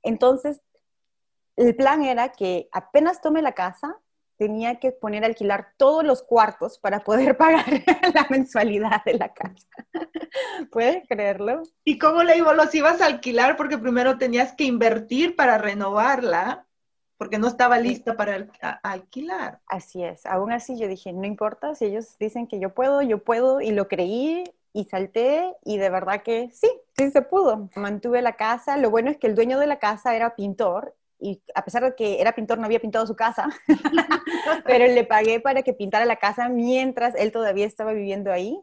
Entonces, 0.03 0.61
el 1.57 1.75
plan 1.75 2.05
era 2.05 2.31
que 2.31 2.69
apenas 2.73 3.21
tome 3.21 3.43
la 3.43 3.53
casa, 3.53 3.99
tenía 4.37 4.77
que 4.77 4.93
poner 4.93 5.25
a 5.25 5.27
alquilar 5.27 5.75
todos 5.77 6.05
los 6.05 6.23
cuartos 6.23 6.79
para 6.79 7.01
poder 7.01 7.37
pagar 7.37 7.67
la 8.15 8.27
mensualidad 8.31 9.05
de 9.05 9.15
la 9.15 9.35
casa. 9.35 9.67
¿Puedes 10.71 11.07
creerlo? 11.09 11.63
¿Y 11.85 11.99
cómo 11.99 12.23
le 12.23 12.39
iba? 12.39 12.55
Los 12.55 12.75
ibas 12.75 13.01
a 13.01 13.07
alquilar 13.07 13.57
porque 13.57 13.77
primero 13.77 14.17
tenías 14.17 14.53
que 14.55 14.65
invertir 14.65 15.35
para 15.35 15.59
renovarla, 15.59 16.67
porque 17.17 17.39
no 17.39 17.49
estaba 17.49 17.79
lista 17.79 18.17
para 18.17 18.47
alquilar. 18.85 19.61
Así 19.67 20.05
es. 20.05 20.25
Aún 20.25 20.53
así 20.53 20.79
yo 20.79 20.87
dije, 20.87 21.13
no 21.13 21.27
importa, 21.27 21.75
si 21.75 21.87
ellos 21.87 22.17
dicen 22.21 22.47
que 22.47 22.61
yo 22.61 22.73
puedo, 22.73 23.03
yo 23.03 23.25
puedo, 23.25 23.61
y 23.61 23.73
lo 23.73 23.89
creí 23.89 24.45
y 24.73 24.85
salté 24.85 25.55
y 25.65 25.79
de 25.79 25.91
verdad 25.91 26.23
que 26.23 26.51
sí, 26.53 26.69
sí 26.97 27.11
se 27.11 27.23
pudo. 27.23 27.69
Mantuve 27.75 28.23
la 28.23 28.37
casa. 28.37 28.77
Lo 28.77 28.91
bueno 28.91 29.11
es 29.11 29.17
que 29.17 29.27
el 29.27 29.35
dueño 29.35 29.59
de 29.59 29.67
la 29.67 29.79
casa 29.79 30.15
era 30.15 30.37
pintor 30.37 30.95
y 31.21 31.43
a 31.55 31.65
pesar 31.65 31.83
de 31.83 31.95
que 31.95 32.21
era 32.21 32.35
pintor 32.35 32.59
no 32.59 32.65
había 32.65 32.81
pintado 32.81 33.07
su 33.07 33.17
casa, 33.17 33.49
pero 34.65 34.87
le 34.87 35.05
pagué 35.05 35.41
para 35.41 35.63
que 35.63 35.73
pintara 35.73 36.05
la 36.05 36.17
casa 36.17 36.49
mientras 36.49 37.15
él 37.17 37.33
todavía 37.33 37.67
estaba 37.67 37.93
viviendo 37.93 38.33
ahí. 38.33 38.61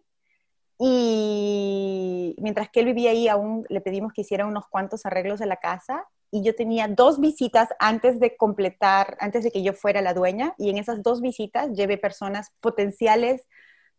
Y 0.77 2.35
mientras 2.39 2.69
que 2.69 2.81
él 2.81 2.87
vivía 2.87 3.11
ahí, 3.11 3.27
aún 3.27 3.65
le 3.69 3.81
pedimos 3.81 4.13
que 4.13 4.21
hiciera 4.21 4.45
unos 4.45 4.67
cuantos 4.67 5.05
arreglos 5.05 5.39
de 5.39 5.45
la 5.45 5.57
casa. 5.57 6.07
Y 6.31 6.43
yo 6.43 6.53
tenía 6.53 6.87
dos 6.87 7.19
visitas 7.19 7.69
antes 7.79 8.19
de 8.19 8.35
completar, 8.35 9.15
antes 9.21 9.43
de 9.43 9.51
que 9.51 9.63
yo 9.63 9.71
fuera 9.73 10.01
la 10.01 10.13
dueña. 10.13 10.53
Y 10.57 10.69
en 10.69 10.77
esas 10.77 11.01
dos 11.01 11.21
visitas 11.21 11.71
llevé 11.71 11.97
personas 11.97 12.51
potenciales, 12.59 13.47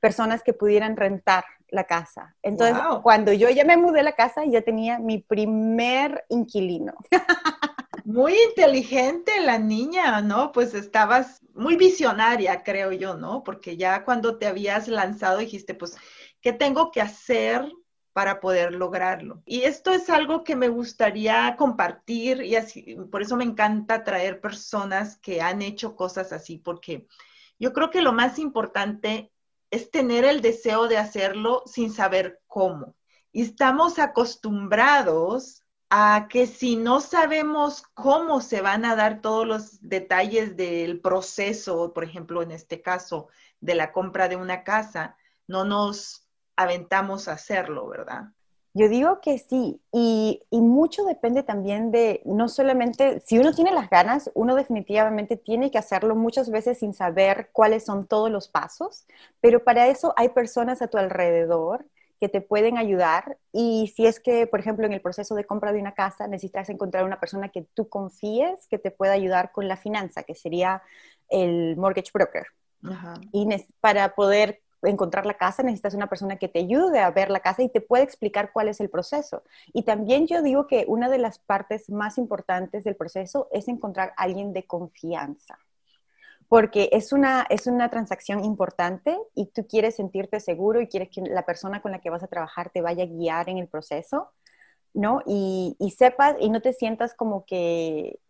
personas 0.00 0.42
que 0.42 0.52
pudieran 0.52 0.96
rentar 0.96 1.44
la 1.68 1.84
casa. 1.84 2.36
Entonces, 2.42 2.82
cuando 3.02 3.32
yo 3.32 3.48
ya 3.50 3.64
me 3.64 3.76
mudé 3.76 4.00
a 4.00 4.04
la 4.04 4.12
casa, 4.12 4.44
ya 4.44 4.62
tenía 4.62 4.98
mi 4.98 5.18
primer 5.18 6.24
inquilino. 6.28 6.94
Muy 8.04 8.34
inteligente 8.50 9.32
la 9.40 9.58
niña, 9.58 10.20
¿no? 10.20 10.52
Pues 10.52 10.74
estabas 10.74 11.42
muy 11.54 11.74
visionaria, 11.74 12.62
creo 12.62 12.92
yo, 12.92 13.16
¿no? 13.16 13.42
Porque 13.42 13.76
ya 13.76 14.04
cuando 14.04 14.38
te 14.38 14.46
habías 14.46 14.86
lanzado 14.86 15.38
dijiste, 15.38 15.74
pues, 15.74 15.96
¿qué 16.40 16.52
tengo 16.52 16.92
que 16.92 17.00
hacer 17.00 17.68
para 18.12 18.38
poder 18.38 18.74
lograrlo? 18.74 19.42
Y 19.44 19.62
esto 19.62 19.90
es 19.90 20.08
algo 20.08 20.44
que 20.44 20.54
me 20.54 20.68
gustaría 20.68 21.56
compartir 21.58 22.42
y 22.42 22.54
así, 22.54 22.96
por 23.10 23.22
eso 23.22 23.36
me 23.36 23.42
encanta 23.42 24.04
traer 24.04 24.40
personas 24.40 25.18
que 25.18 25.40
han 25.40 25.60
hecho 25.60 25.96
cosas 25.96 26.32
así, 26.32 26.58
porque 26.58 27.08
yo 27.58 27.72
creo 27.72 27.90
que 27.90 28.02
lo 28.02 28.12
más 28.12 28.38
importante 28.38 29.32
es 29.70 29.90
tener 29.90 30.24
el 30.24 30.40
deseo 30.40 30.88
de 30.88 30.98
hacerlo 30.98 31.62
sin 31.66 31.92
saber 31.92 32.40
cómo. 32.46 32.94
Y 33.32 33.42
estamos 33.42 33.98
acostumbrados 33.98 35.64
a 35.90 36.26
que 36.28 36.46
si 36.46 36.76
no 36.76 37.00
sabemos 37.00 37.82
cómo 37.94 38.40
se 38.40 38.60
van 38.60 38.84
a 38.84 38.96
dar 38.96 39.20
todos 39.20 39.46
los 39.46 39.88
detalles 39.88 40.56
del 40.56 41.00
proceso, 41.00 41.92
por 41.92 42.04
ejemplo, 42.04 42.42
en 42.42 42.50
este 42.50 42.82
caso, 42.82 43.28
de 43.60 43.74
la 43.74 43.92
compra 43.92 44.28
de 44.28 44.36
una 44.36 44.64
casa, 44.64 45.16
no 45.46 45.64
nos 45.64 46.28
aventamos 46.56 47.28
a 47.28 47.32
hacerlo, 47.32 47.88
¿verdad? 47.88 48.32
Yo 48.78 48.90
digo 48.90 49.22
que 49.22 49.38
sí, 49.38 49.80
y, 49.90 50.42
mucho 50.50 51.06
depende 51.06 51.42
también 51.42 51.90
de, 51.90 52.20
no 52.26 52.46
solamente, 52.46 53.20
si 53.20 53.38
uno 53.38 53.54
tiene 53.54 53.70
las 53.72 53.88
ganas, 53.88 54.30
uno 54.34 54.54
definitivamente 54.54 55.38
tiene 55.38 55.70
que 55.70 55.78
hacerlo 55.78 56.14
muchas 56.14 56.50
veces 56.50 56.80
sin 56.80 56.92
saber 56.92 57.48
cuáles 57.52 57.86
son 57.86 58.06
todos 58.06 58.30
los 58.30 58.48
pasos, 58.48 59.06
pero 59.40 59.64
para 59.64 59.86
eso 59.86 60.12
hay 60.18 60.28
personas 60.28 60.82
a 60.82 60.88
tu 60.88 60.98
alrededor 60.98 61.86
que 62.20 62.28
te 62.28 62.42
pueden 62.42 62.76
ayudar 62.76 63.38
y 63.50 63.94
si 63.96 64.04
es 64.04 64.20
que, 64.20 64.46
por 64.46 64.60
ejemplo, 64.60 64.84
en 64.84 64.92
el 64.92 65.00
proceso 65.00 65.34
de 65.34 65.46
compra 65.46 65.72
de 65.72 65.80
una 65.80 65.94
casa 65.94 66.26
necesitas 66.26 66.68
encontrar 66.68 67.04
una 67.04 67.18
persona 67.18 67.48
que 67.48 67.66
tú 67.72 67.88
confíes 67.88 68.66
que 68.68 68.78
te 68.78 68.90
pueda 68.90 69.14
ayudar 69.14 69.52
con 69.52 69.68
la 69.68 69.78
finanza, 69.78 70.22
que 70.22 70.34
sería 70.34 70.82
el 71.30 71.78
mortgage 71.78 72.10
broker. 72.12 72.44
Y 73.32 73.48
para 73.80 74.14
poder 74.14 74.60
encontrar 74.86 75.26
la 75.26 75.34
casa 75.34 75.62
necesitas 75.62 75.94
una 75.94 76.08
persona 76.08 76.36
que 76.36 76.48
te 76.48 76.60
ayude 76.60 77.00
a 77.00 77.10
ver 77.10 77.30
la 77.30 77.40
casa 77.40 77.62
y 77.62 77.68
te 77.68 77.80
puede 77.80 78.04
explicar 78.04 78.52
cuál 78.52 78.68
es 78.68 78.80
el 78.80 78.90
proceso. 78.90 79.42
Y 79.72 79.82
también 79.82 80.26
yo 80.26 80.42
digo 80.42 80.66
que 80.66 80.84
una 80.88 81.08
de 81.08 81.18
las 81.18 81.38
partes 81.38 81.90
más 81.90 82.18
importantes 82.18 82.84
del 82.84 82.96
proceso 82.96 83.48
es 83.52 83.68
encontrar 83.68 84.14
a 84.16 84.22
alguien 84.22 84.52
de 84.52 84.64
confianza 84.64 85.58
porque 86.48 86.88
es 86.92 87.12
una, 87.12 87.44
es 87.50 87.66
una 87.66 87.90
transacción 87.90 88.44
importante 88.44 89.18
y 89.34 89.46
tú 89.46 89.66
quieres 89.66 89.96
sentirte 89.96 90.38
seguro 90.40 90.80
y 90.80 90.86
quieres 90.86 91.08
que 91.10 91.22
la 91.22 91.44
persona 91.44 91.82
con 91.82 91.90
la 91.92 92.00
que 92.00 92.10
vas 92.10 92.22
a 92.22 92.28
trabajar 92.28 92.70
te 92.70 92.82
vaya 92.82 93.04
a 93.04 93.08
guiar 93.08 93.48
en 93.48 93.58
el 93.58 93.66
proceso, 93.66 94.30
¿no? 94.94 95.22
Y 95.26 95.74
sepas 95.96 96.36
y 96.38 96.50
no 96.50 96.62
te 96.62 96.72
sientas 96.72 97.14
como 97.14 97.44
que, 97.46 98.20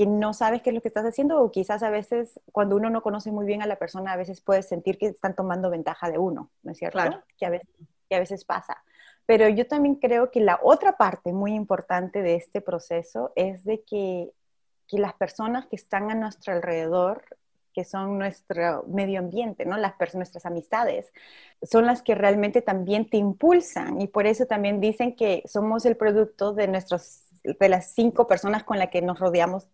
que 0.00 0.06
no 0.06 0.32
sabes 0.32 0.62
qué 0.62 0.70
es 0.70 0.74
lo 0.74 0.80
que 0.80 0.88
estás 0.88 1.04
haciendo 1.04 1.42
o 1.42 1.50
quizás 1.50 1.82
a 1.82 1.90
veces 1.90 2.40
cuando 2.52 2.76
uno 2.76 2.88
no 2.88 3.02
conoce 3.02 3.30
muy 3.30 3.44
bien 3.44 3.60
a 3.60 3.66
la 3.66 3.76
persona, 3.76 4.12
a 4.12 4.16
veces 4.16 4.40
puedes 4.40 4.66
sentir 4.66 4.96
que 4.96 5.08
están 5.08 5.34
tomando 5.36 5.68
ventaja 5.68 6.10
de 6.10 6.16
uno, 6.16 6.50
¿no 6.62 6.72
es 6.72 6.78
cierto? 6.78 6.98
Claro. 6.98 7.22
Que, 7.36 7.44
a 7.44 7.50
veces, 7.50 7.68
que 8.08 8.16
a 8.16 8.20
veces 8.20 8.46
pasa. 8.46 8.82
Pero 9.26 9.48
yo 9.48 9.66
también 9.66 9.96
creo 9.96 10.30
que 10.30 10.40
la 10.40 10.58
otra 10.62 10.96
parte 10.96 11.34
muy 11.34 11.52
importante 11.52 12.22
de 12.22 12.36
este 12.36 12.62
proceso 12.62 13.32
es 13.36 13.64
de 13.64 13.82
que 13.82 14.32
que 14.90 14.98
las 14.98 15.14
personas 15.14 15.66
que 15.66 15.76
están 15.76 16.10
a 16.10 16.14
nuestro 16.14 16.52
alrededor 16.52 17.22
que 17.72 17.84
son 17.84 18.18
nuestro 18.18 18.84
medio 18.88 19.20
ambiente, 19.20 19.64
¿no? 19.64 19.76
Las 19.76 19.94
nuestras 20.14 20.44
amistades, 20.44 21.12
son 21.62 21.86
las 21.86 22.02
que 22.02 22.16
realmente 22.16 22.62
también 22.62 23.08
te 23.08 23.16
impulsan 23.16 24.00
y 24.00 24.08
por 24.08 24.26
eso 24.26 24.46
también 24.46 24.80
dicen 24.80 25.14
que 25.14 25.44
somos 25.46 25.86
el 25.86 25.96
producto 25.96 26.52
de, 26.52 26.66
nuestros, 26.66 27.22
de 27.44 27.68
las 27.68 27.92
cinco 27.92 28.26
personas 28.26 28.64
con 28.64 28.80
las 28.80 28.88
que 28.88 29.02
nos 29.02 29.20
rodeamos 29.20 29.68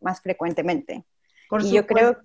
más 0.00 0.20
frecuentemente. 0.20 1.04
Por 1.48 1.62
y 1.62 1.72
yo 1.72 1.86
creo, 1.86 2.16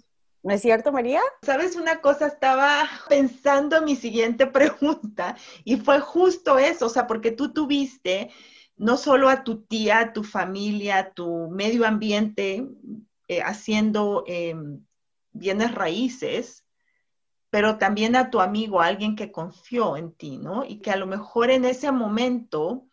¿no 0.43 0.53
es 0.53 0.61
cierto, 0.61 0.91
María? 0.91 1.21
Sabes, 1.41 1.75
una 1.75 2.01
cosa, 2.01 2.27
estaba 2.27 2.87
pensando 3.09 3.77
en 3.77 3.85
mi 3.85 3.95
siguiente 3.95 4.47
pregunta 4.47 5.35
y 5.63 5.77
fue 5.77 5.99
justo 5.99 6.57
eso, 6.57 6.85
o 6.85 6.89
sea, 6.89 7.07
porque 7.07 7.31
tú 7.31 7.53
tuviste 7.53 8.31
no 8.77 8.97
solo 8.97 9.29
a 9.29 9.43
tu 9.43 9.61
tía, 9.63 9.99
a 9.99 10.13
tu 10.13 10.23
familia, 10.23 10.97
a 10.97 11.13
tu 11.13 11.49
medio 11.49 11.85
ambiente, 11.85 12.67
eh, 13.27 13.41
haciendo 13.41 14.23
em, 14.27 14.85
bienes 15.31 15.73
raíces, 15.73 16.65
pero 17.49 17.77
también 17.77 18.15
a 18.15 18.29
tu 18.29 18.41
amigo, 18.41 18.81
a 18.81 18.87
alguien 18.87 19.15
que 19.15 19.31
confió 19.31 19.95
en 19.95 20.11
ti, 20.11 20.37
¿no? 20.37 20.65
Y 20.65 20.79
que 20.81 20.91
a 20.91 20.97
lo 20.97 21.07
mejor 21.07 21.51
en 21.51 21.63
ese 21.63 21.91
momento 21.91 22.84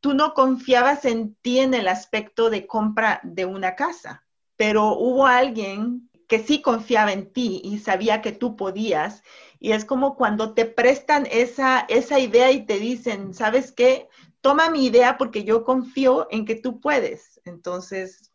tú 0.00 0.14
no 0.14 0.34
confiabas 0.34 1.04
en 1.04 1.34
ti 1.36 1.60
en 1.60 1.74
el 1.74 1.88
aspecto 1.88 2.50
de 2.50 2.66
compra 2.66 3.20
de 3.22 3.44
una 3.44 3.74
casa, 3.74 4.24
pero 4.56 4.96
hubo 4.96 5.26
alguien 5.26 6.08
que 6.28 6.38
sí 6.40 6.60
confiaba 6.60 7.12
en 7.12 7.32
ti 7.32 7.60
y 7.64 7.78
sabía 7.78 8.20
que 8.20 8.32
tú 8.32 8.54
podías. 8.54 9.22
Y 9.58 9.72
es 9.72 9.84
como 9.84 10.14
cuando 10.14 10.52
te 10.54 10.66
prestan 10.66 11.26
esa, 11.30 11.80
esa 11.88 12.18
idea 12.20 12.52
y 12.52 12.66
te 12.66 12.78
dicen, 12.78 13.32
¿sabes 13.34 13.72
qué? 13.72 14.08
Toma 14.42 14.70
mi 14.70 14.84
idea 14.86 15.16
porque 15.16 15.44
yo 15.44 15.64
confío 15.64 16.28
en 16.30 16.44
que 16.44 16.54
tú 16.54 16.80
puedes. 16.80 17.40
Entonces, 17.44 18.30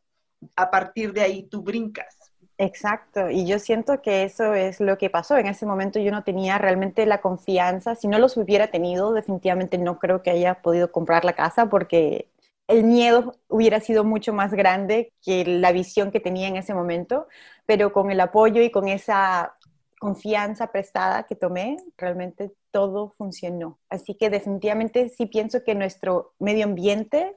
a 0.55 0.71
partir 0.71 1.13
de 1.13 1.21
ahí 1.21 1.43
tú 1.43 1.61
brincas. 1.61 2.22
Exacto, 2.65 3.29
y 3.29 3.45
yo 3.45 3.59
siento 3.59 4.01
que 4.01 4.23
eso 4.23 4.53
es 4.53 4.79
lo 4.79 4.97
que 4.97 5.09
pasó. 5.09 5.37
En 5.37 5.47
ese 5.47 5.65
momento 5.65 5.99
yo 5.99 6.11
no 6.11 6.23
tenía 6.23 6.57
realmente 6.57 7.05
la 7.05 7.19
confianza. 7.19 7.95
Si 7.95 8.07
no 8.07 8.19
los 8.19 8.37
hubiera 8.37 8.67
tenido, 8.71 9.11
definitivamente 9.11 9.77
no 9.77 9.99
creo 9.99 10.21
que 10.23 10.31
haya 10.31 10.61
podido 10.61 10.89
comprar 10.89 11.25
la 11.25 11.33
casa 11.33 11.65
porque 11.69 12.29
el 12.67 12.85
miedo 12.85 13.35
hubiera 13.49 13.81
sido 13.81 14.05
mucho 14.05 14.31
más 14.33 14.53
grande 14.53 15.11
que 15.21 15.43
la 15.45 15.73
visión 15.73 16.09
que 16.11 16.21
tenía 16.21 16.47
en 16.47 16.55
ese 16.55 16.73
momento, 16.73 17.27
pero 17.65 17.91
con 17.91 18.11
el 18.11 18.21
apoyo 18.21 18.61
y 18.61 18.71
con 18.71 18.87
esa 18.87 19.57
confianza 19.99 20.71
prestada 20.71 21.23
que 21.23 21.35
tomé, 21.35 21.75
realmente 21.97 22.53
todo 22.71 23.13
funcionó. 23.17 23.77
Así 23.89 24.15
que 24.15 24.29
definitivamente 24.29 25.09
sí 25.09 25.25
pienso 25.25 25.63
que 25.65 25.75
nuestro 25.75 26.33
medio 26.39 26.63
ambiente 26.63 27.35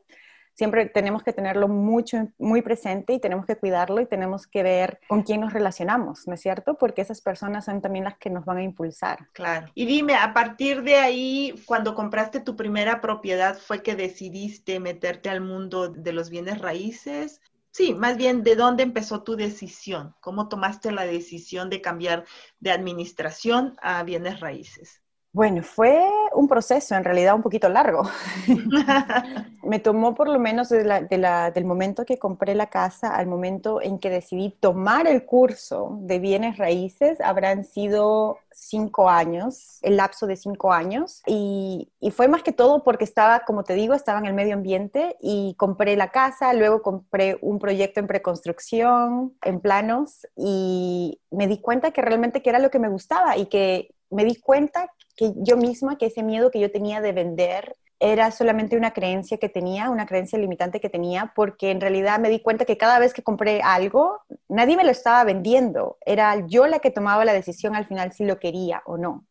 siempre 0.56 0.86
tenemos 0.86 1.22
que 1.22 1.32
tenerlo 1.32 1.68
mucho, 1.68 2.28
muy 2.38 2.62
presente 2.62 3.12
y 3.12 3.20
tenemos 3.20 3.46
que 3.46 3.56
cuidarlo 3.56 4.00
y 4.00 4.06
tenemos 4.06 4.46
que 4.46 4.62
ver 4.62 5.00
con 5.06 5.22
quién 5.22 5.42
nos 5.42 5.52
relacionamos, 5.52 6.26
¿no 6.26 6.34
es 6.34 6.40
cierto? 6.40 6.76
Porque 6.78 7.02
esas 7.02 7.20
personas 7.20 7.66
son 7.66 7.82
también 7.82 8.04
las 8.04 8.16
que 8.16 8.30
nos 8.30 8.44
van 8.44 8.58
a 8.58 8.62
impulsar. 8.62 9.28
Claro. 9.32 9.68
Y 9.74 9.86
dime, 9.86 10.14
a 10.14 10.32
partir 10.32 10.82
de 10.82 10.96
ahí, 10.96 11.54
cuando 11.66 11.94
compraste 11.94 12.40
tu 12.40 12.56
primera 12.56 13.00
propiedad, 13.00 13.58
¿fue 13.58 13.82
que 13.82 13.94
decidiste 13.94 14.80
meterte 14.80 15.28
al 15.28 15.42
mundo 15.42 15.88
de 15.88 16.12
los 16.12 16.30
bienes 16.30 16.58
raíces? 16.58 17.40
Sí, 17.70 17.92
más 17.92 18.16
bien, 18.16 18.42
¿de 18.42 18.56
dónde 18.56 18.82
empezó 18.82 19.22
tu 19.22 19.36
decisión? 19.36 20.14
¿Cómo 20.20 20.48
tomaste 20.48 20.90
la 20.92 21.04
decisión 21.04 21.68
de 21.68 21.82
cambiar 21.82 22.24
de 22.58 22.70
administración 22.70 23.76
a 23.82 24.02
bienes 24.02 24.40
raíces? 24.40 25.02
Bueno, 25.36 25.62
fue 25.62 26.02
un 26.36 26.48
proceso 26.48 26.94
en 26.94 27.04
realidad 27.04 27.34
un 27.34 27.42
poquito 27.42 27.68
largo. 27.68 28.02
Me 29.62 29.80
tomó 29.80 30.14
por 30.14 30.28
lo 30.28 30.38
menos 30.38 30.68
del 30.68 31.64
momento 31.64 32.04
que 32.04 32.18
compré 32.18 32.54
la 32.54 32.68
casa 32.68 33.14
al 33.14 33.26
momento 33.26 33.82
en 33.82 33.98
que 33.98 34.10
decidí 34.10 34.50
tomar 34.60 35.06
el 35.06 35.24
curso 35.24 35.98
de 36.02 36.18
bienes 36.20 36.56
raíces, 36.58 37.20
habrán 37.20 37.64
sido 37.64 38.38
cinco 38.52 39.10
años, 39.10 39.78
el 39.82 39.96
lapso 39.96 40.26
de 40.26 40.36
cinco 40.36 40.72
años. 40.72 41.22
Y, 41.26 41.90
y, 42.00 42.10
fue 42.10 42.28
más 42.28 42.42
que 42.42 42.52
todo 42.52 42.84
porque 42.84 43.04
estaba, 43.04 43.40
como 43.40 43.64
te 43.64 43.74
digo, 43.74 43.94
estaba 43.94 44.18
en 44.18 44.26
el 44.26 44.34
medio 44.34 44.54
ambiente 44.54 45.16
y 45.20 45.54
compré 45.58 45.96
la 45.96 46.10
casa, 46.10 46.52
luego 46.54 46.80
compré 46.82 47.38
un 47.42 47.58
proyecto 47.58 48.00
en 48.00 48.06
preconstrucción, 48.06 49.34
en 49.42 49.60
planos, 49.60 50.26
y 50.36 51.20
me 51.30 51.48
di 51.48 51.60
cuenta 51.60 51.90
que 51.90 52.02
realmente 52.02 52.40
que 52.42 52.50
era 52.50 52.58
lo 52.58 52.70
que 52.70 52.78
me 52.78 52.88
gustaba 52.88 53.36
y 53.36 53.46
que 53.46 53.95
me 54.10 54.24
di 54.24 54.36
cuenta 54.36 54.92
que 55.16 55.32
yo 55.36 55.56
misma, 55.56 55.98
que 55.98 56.06
ese 56.06 56.22
miedo 56.22 56.50
que 56.50 56.60
yo 56.60 56.70
tenía 56.70 57.00
de 57.00 57.12
vender 57.12 57.76
era 57.98 58.30
solamente 58.30 58.76
una 58.76 58.92
creencia 58.92 59.38
que 59.38 59.48
tenía, 59.48 59.88
una 59.88 60.06
creencia 60.06 60.38
limitante 60.38 60.80
que 60.80 60.90
tenía, 60.90 61.32
porque 61.34 61.70
en 61.70 61.80
realidad 61.80 62.18
me 62.18 62.28
di 62.28 62.40
cuenta 62.40 62.66
que 62.66 62.76
cada 62.76 62.98
vez 62.98 63.14
que 63.14 63.22
compré 63.22 63.62
algo, 63.62 64.20
nadie 64.48 64.76
me 64.76 64.84
lo 64.84 64.90
estaba 64.90 65.24
vendiendo, 65.24 65.96
era 66.04 66.46
yo 66.46 66.66
la 66.66 66.80
que 66.80 66.90
tomaba 66.90 67.24
la 67.24 67.32
decisión 67.32 67.74
al 67.74 67.86
final 67.86 68.12
si 68.12 68.24
lo 68.24 68.38
quería 68.38 68.82
o 68.84 68.98
no. 68.98 69.26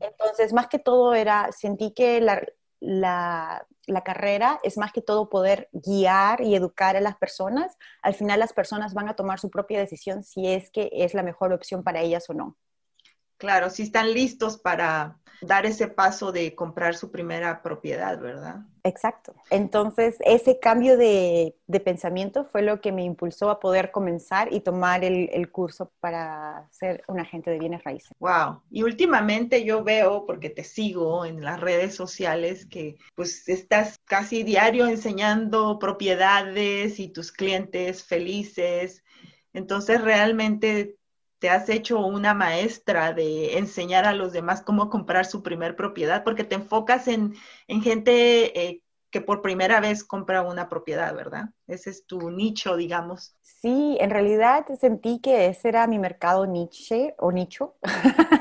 Entonces, 0.00 0.52
más 0.52 0.66
que 0.66 0.78
todo 0.78 1.14
era, 1.14 1.50
sentí 1.52 1.94
que 1.94 2.20
la, 2.20 2.42
la, 2.80 3.66
la, 3.86 4.02
carrera 4.02 4.58
es 4.64 4.76
más 4.76 4.92
que 4.92 5.00
todo 5.00 5.28
poder 5.28 5.68
guiar 5.72 6.40
y 6.40 6.56
educar 6.56 6.96
a 6.96 7.00
las 7.00 7.16
personas. 7.16 7.76
Al 8.02 8.14
final 8.14 8.40
las 8.40 8.52
personas 8.52 8.94
van 8.94 9.08
a 9.08 9.14
tomar 9.14 9.38
su 9.38 9.48
propia 9.48 9.78
decisión 9.78 10.24
si 10.24 10.48
es 10.48 10.70
que 10.70 10.90
es 10.92 11.14
la 11.14 11.22
mejor 11.22 11.52
opción 11.52 11.84
para 11.84 12.00
ellas 12.00 12.28
o 12.28 12.34
no. 12.34 12.56
Claro, 13.38 13.70
si 13.70 13.84
están 13.84 14.12
listos 14.12 14.58
para 14.58 15.16
dar 15.40 15.66
ese 15.66 15.88
paso 15.88 16.32
de 16.32 16.54
comprar 16.54 16.96
su 16.96 17.10
primera 17.10 17.62
propiedad, 17.62 18.18
¿verdad? 18.18 18.62
Exacto. 18.82 19.34
Entonces, 19.50 20.16
ese 20.20 20.58
cambio 20.58 20.96
de, 20.96 21.54
pensamiento 21.84 22.44
fue 22.44 22.62
lo 22.62 22.80
que 22.80 22.90
me 22.90 23.04
impulsó 23.04 23.50
a 23.50 23.60
poder 23.60 23.90
comenzar 23.90 24.52
y 24.52 24.60
tomar 24.60 25.04
el, 25.04 25.28
el, 25.32 25.50
curso 25.50 25.92
para 26.00 26.66
ser 26.70 27.04
un 27.06 27.20
agente 27.20 27.50
de 27.50 27.58
bienes 27.58 27.84
raíces. 27.84 28.10
Wow. 28.18 28.62
Y 28.70 28.82
últimamente 28.82 29.64
yo 29.64 29.84
veo, 29.84 30.26
porque 30.26 30.50
te 30.50 30.64
sigo 30.64 31.24
en 31.24 31.44
las 31.44 31.60
redes 31.60 31.94
sociales, 31.94 32.66
que 32.66 32.96
pues 33.14 33.48
estás 33.48 33.98
casi 34.04 34.42
diario 34.42 34.86
enseñando 34.86 35.78
propiedades 35.78 36.98
y 36.98 37.08
tus 37.08 37.30
clientes 37.30 38.02
felices. 38.04 39.04
Entonces, 39.52 40.00
realmente 40.00 40.97
te 41.38 41.50
has 41.50 41.68
hecho 41.68 42.04
una 42.04 42.34
maestra 42.34 43.12
de 43.12 43.58
enseñar 43.58 44.04
a 44.04 44.14
los 44.14 44.32
demás 44.32 44.62
cómo 44.62 44.90
comprar 44.90 45.26
su 45.26 45.42
primer 45.42 45.76
propiedad, 45.76 46.24
porque 46.24 46.44
te 46.44 46.56
enfocas 46.56 47.08
en, 47.08 47.34
gente 47.68 48.60
eh, 48.60 48.82
que 49.10 49.20
por 49.20 49.40
primera 49.40 49.80
vez 49.80 50.04
compra 50.04 50.42
una 50.42 50.68
propiedad, 50.68 51.14
¿verdad? 51.14 51.50
Ese 51.66 51.90
es 51.90 52.04
tu 52.06 52.30
nicho, 52.30 52.76
digamos. 52.76 53.36
Sí, 53.40 53.96
en 54.00 54.10
realidad 54.10 54.66
sentí 54.80 55.20
que 55.20 55.46
ese 55.46 55.68
era 55.68 55.86
mi 55.86 55.98
mercado 55.98 56.46
niche 56.46 57.14
o 57.18 57.32
nicho, 57.32 57.76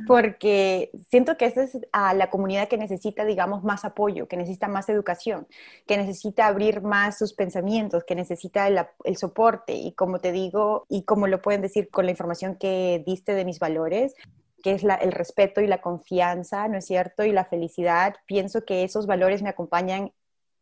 porque 0.06 0.90
siento 1.10 1.36
que 1.36 1.46
esa 1.46 1.62
es 1.64 1.78
a 1.92 2.14
la 2.14 2.30
comunidad 2.30 2.68
que 2.68 2.78
necesita, 2.78 3.24
digamos, 3.24 3.64
más 3.64 3.84
apoyo, 3.84 4.28
que 4.28 4.36
necesita 4.36 4.68
más 4.68 4.88
educación, 4.88 5.46
que 5.86 5.96
necesita 5.96 6.46
abrir 6.46 6.82
más 6.82 7.18
sus 7.18 7.34
pensamientos, 7.34 8.04
que 8.04 8.14
necesita 8.14 8.68
el, 8.68 8.80
el 9.04 9.16
soporte. 9.16 9.74
Y 9.74 9.92
como 9.92 10.18
te 10.18 10.32
digo, 10.32 10.86
y 10.88 11.04
como 11.04 11.26
lo 11.26 11.42
pueden 11.42 11.62
decir 11.62 11.90
con 11.90 12.04
la 12.04 12.10
información 12.10 12.56
que 12.56 13.02
diste 13.06 13.34
de 13.34 13.44
mis 13.44 13.58
valores, 13.58 14.14
que 14.62 14.72
es 14.72 14.82
el 14.82 15.12
respeto 15.12 15.60
y 15.60 15.66
la 15.66 15.82
confianza, 15.82 16.68
¿no 16.68 16.78
es 16.78 16.86
cierto? 16.86 17.22
Y 17.22 17.32
la 17.32 17.44
felicidad. 17.44 18.14
Pienso 18.24 18.64
que 18.64 18.82
esos 18.82 19.06
valores 19.06 19.42
me 19.42 19.50
acompañan 19.50 20.12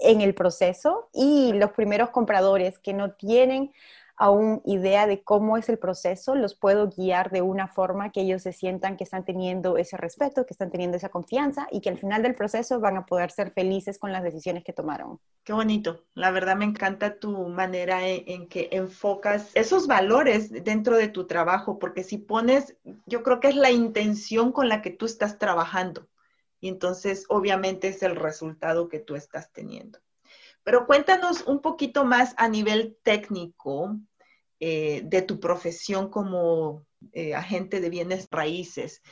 en 0.00 0.20
el 0.20 0.34
proceso 0.34 1.08
y 1.12 1.52
los 1.52 1.70
primeros 1.70 2.10
compradores 2.10 2.80
que 2.80 2.94
no 2.94 3.12
tienen 3.12 3.72
aún 4.16 4.62
idea 4.64 5.06
de 5.06 5.22
cómo 5.22 5.56
es 5.56 5.68
el 5.68 5.78
proceso, 5.78 6.34
los 6.34 6.54
puedo 6.54 6.88
guiar 6.88 7.30
de 7.30 7.42
una 7.42 7.68
forma 7.68 8.12
que 8.12 8.22
ellos 8.22 8.42
se 8.42 8.52
sientan 8.52 8.96
que 8.96 9.04
están 9.04 9.24
teniendo 9.24 9.76
ese 9.76 9.96
respeto, 9.96 10.46
que 10.46 10.54
están 10.54 10.70
teniendo 10.70 10.96
esa 10.96 11.08
confianza 11.08 11.66
y 11.70 11.80
que 11.80 11.88
al 11.88 11.98
final 11.98 12.22
del 12.22 12.34
proceso 12.34 12.80
van 12.80 12.96
a 12.96 13.06
poder 13.06 13.30
ser 13.30 13.52
felices 13.52 13.98
con 13.98 14.12
las 14.12 14.22
decisiones 14.22 14.64
que 14.64 14.72
tomaron. 14.72 15.18
Qué 15.44 15.52
bonito. 15.52 16.04
La 16.14 16.30
verdad 16.30 16.56
me 16.56 16.64
encanta 16.64 17.18
tu 17.18 17.48
manera 17.48 18.06
en, 18.06 18.48
que 18.48 18.68
enfocas 18.72 19.50
esos 19.54 19.86
valores 19.86 20.50
dentro 20.64 20.96
de 20.96 21.08
tu 21.08 21.26
trabajo, 21.26 21.78
porque 21.78 22.04
si 22.04 22.18
pones, 22.18 22.76
yo 23.06 23.22
creo 23.22 23.40
que 23.40 23.48
es 23.48 23.56
la 23.56 23.70
intención 23.70 24.52
con 24.52 24.68
la 24.68 24.82
que 24.82 24.90
tú 24.90 25.06
estás 25.06 25.38
trabajando. 25.38 26.08
Y 26.60 26.68
entonces, 26.68 27.24
obviamente, 27.28 27.88
es 27.88 28.02
el 28.04 28.14
resultado 28.14 28.88
que 28.88 29.00
tú 29.00 29.16
estás 29.16 29.50
teniendo. 29.52 29.98
Pero 30.64 30.86
cuéntanos 30.86 31.42
un 31.46 31.60
poquito 31.60 32.04
más 32.04 32.34
a 32.36 32.48
nivel 32.48 32.96
técnico 33.02 33.96
eh, 34.60 35.02
de 35.04 35.22
tu 35.22 35.40
profesión 35.40 36.08
como 36.08 36.86
eh, 37.12 37.34
agente 37.34 37.80
de 37.80 37.90
bienes 37.90 38.28
raíces. 38.30 39.02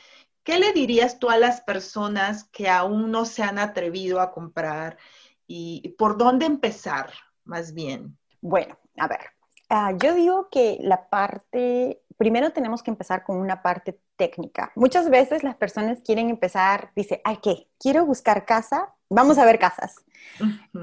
¿Qué 0.43 0.57
le 0.57 0.73
dirías 0.73 1.19
tú 1.19 1.29
a 1.29 1.37
las 1.37 1.61
personas 1.61 2.45
que 2.45 2.69
aún 2.69 3.11
no 3.11 3.25
se 3.25 3.43
han 3.43 3.59
atrevido 3.59 4.21
a 4.21 4.31
comprar 4.31 4.97
y 5.45 5.89
por 5.97 6.17
dónde 6.17 6.45
empezar, 6.45 7.11
más 7.43 7.73
bien? 7.73 8.17
Bueno, 8.39 8.77
a 8.97 9.07
ver, 9.07 9.19
ah, 9.69 9.93
yo 10.01 10.15
digo 10.15 10.49
que 10.49 10.77
la 10.81 11.09
parte, 11.09 12.01
primero 12.17 12.51
tenemos 12.51 12.83
que 12.83 12.91
empezar 12.91 13.23
con 13.23 13.37
una 13.37 13.61
parte 13.61 13.99
técnica. 14.15 14.71
Muchas 14.75 15.09
veces 15.09 15.43
las 15.43 15.55
personas 15.55 15.99
quieren 16.01 16.29
empezar, 16.29 16.91
dice, 16.95 17.21
¿ay 17.23 17.37
qué? 17.41 17.67
Quiero 17.79 18.05
buscar 18.05 18.45
casa, 18.45 18.93
vamos 19.09 19.37
a 19.37 19.45
ver 19.45 19.59
casas. 19.59 19.95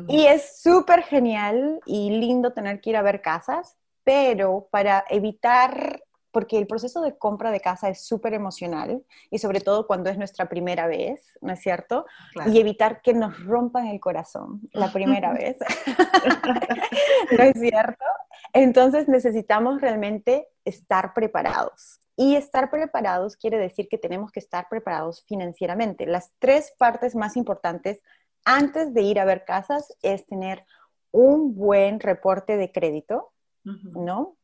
Y 0.09 0.27
es 0.27 0.61
súper 0.61 1.03
genial 1.03 1.81
y 1.87 2.11
lindo 2.11 2.53
tener 2.53 2.81
que 2.81 2.91
ir 2.91 2.97
a 2.97 3.03
ver 3.03 3.23
casas, 3.23 3.77
pero 4.05 4.69
para 4.71 5.05
evitar, 5.09 6.03
porque 6.39 6.57
el 6.57 6.69
proceso 6.69 7.01
de 7.01 7.19
compra 7.19 7.51
de 7.51 7.59
casa 7.59 7.89
es 7.89 8.07
súper 8.07 8.33
emocional 8.33 9.03
y 9.29 9.39
sobre 9.39 9.61
todo 9.61 9.89
cuando 9.89 10.09
es 10.09 10.17
nuestra 10.17 10.49
primera 10.49 10.87
vez, 10.87 11.37
¿no 11.41 11.53
es 11.53 11.59
cierto? 11.59 12.07
Y 12.47 12.61
evitar 12.61 13.03
que 13.03 13.13
nos 13.13 13.45
rompan 13.45 13.89
el 13.89 13.99
corazón 13.99 14.61
la 14.71 14.93
primera 14.93 15.33
vez, 15.33 15.57
¿no 17.37 17.43
es 17.43 17.59
cierto? 17.59 18.05
Entonces 18.53 19.09
necesitamos 19.09 19.81
realmente 19.81 20.47
estar 20.65 21.13
preparados. 21.13 21.99
Y 22.15 22.37
estar 22.37 22.71
preparados 22.71 23.37
quiere 23.37 23.59
decir 23.59 23.89
que 23.89 23.99
tenemos 23.99 24.31
que 24.31 24.39
estar 24.39 24.69
preparados 24.69 25.25
financieramente. 25.27 26.07
Las 26.07 26.33
tres 26.39 26.73
partes 26.79 27.17
más 27.17 27.37
importantes 27.37 28.01
antes 28.45 28.95
de 28.95 29.03
ir 29.03 29.19
a 29.19 29.25
ver 29.25 29.45
casas 29.45 29.93
es 30.03 30.25
tener 30.25 30.65
un 31.11 31.57
buen 31.57 31.99
reporte 31.99 32.57
de 32.57 32.71
crédito, 32.71 33.33
¿no? 33.65 34.37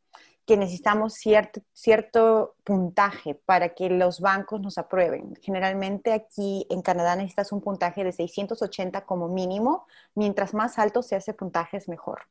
Que 0.47 0.57
necesitamos 0.57 1.15
cierto, 1.15 1.63
cierto 1.73 2.57
puntaje 2.65 3.35
para 3.35 3.71
que 3.71 3.89
los 3.89 4.21
bancos 4.21 4.61
nos 4.61 4.79
aprueben. 4.79 5.35
Generalmente 5.41 6.13
aquí 6.13 6.67
en 6.71 6.83
Canadá 6.83 7.17
necesitas 7.17 7.53
un 7.53 7.61
puntaje 7.61 8.05
de 8.05 8.13
680 8.13 9.07
como 9.07 9.29
mínimo. 9.29 9.87
Mientras 10.15 10.55
más 10.55 10.79
alto 10.79 11.03
sea 11.03 11.19
ese 11.19 11.35
puntaje 11.35 11.79
es 11.79 11.89
mejor. 11.89 12.23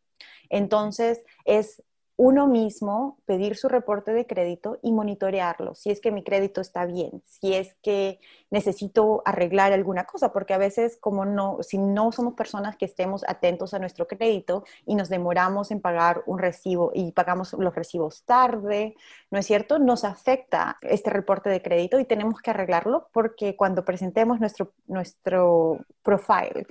Entonces, 0.50 1.24
es 1.46 1.82
uno 2.24 2.48
mismo 2.48 3.18
pedir 3.26 3.58
su 3.58 3.68
reporte 3.68 4.14
de 4.14 4.26
crédito 4.26 4.80
y 4.82 4.94
monitorearlo, 4.94 5.76
si 5.76 5.92
es 5.92 6.00
que 6.00 6.10
mi 6.10 6.24
crédito 6.24 6.62
está 6.62 6.86
bien, 6.86 7.22
si 7.26 7.54
es 7.54 7.76
que 7.84 8.22
necesito 8.50 9.22
arreglar 9.26 9.74
alguna 9.74 10.06
cosa, 10.06 10.32
porque 10.32 10.54
a 10.54 10.58
veces 10.58 10.98
como 11.02 11.26
no, 11.26 11.58
si 11.64 11.78
no 11.78 12.14
somos 12.14 12.36
personas 12.36 12.78
que 12.78 12.86
estemos 12.86 13.26
atentos 13.28 13.74
a 13.74 13.80
nuestro 13.80 14.08
crédito 14.08 14.64
y 14.86 14.96
nos 14.96 15.10
demoramos 15.10 15.70
en 15.72 15.82
pagar 15.82 16.24
un 16.26 16.40
recibo 16.40 16.92
y 16.94 17.12
pagamos 17.12 17.52
los 17.60 17.76
recibos 17.76 18.24
tarde, 18.24 18.96
¿no 19.30 19.38
es 19.38 19.46
cierto? 19.46 19.78
Nos 19.78 20.06
afecta 20.06 20.78
este 20.82 21.10
reporte 21.10 21.50
de 21.50 21.62
crédito 21.62 22.00
y 22.00 22.06
tenemos 22.06 22.40
que 22.40 22.52
arreglarlo 22.52 23.10
porque 23.12 23.58
cuando 23.58 23.84
presentemos 23.84 24.40
nuestro, 24.40 24.72
nuestro 24.88 25.80
profile 26.02 26.68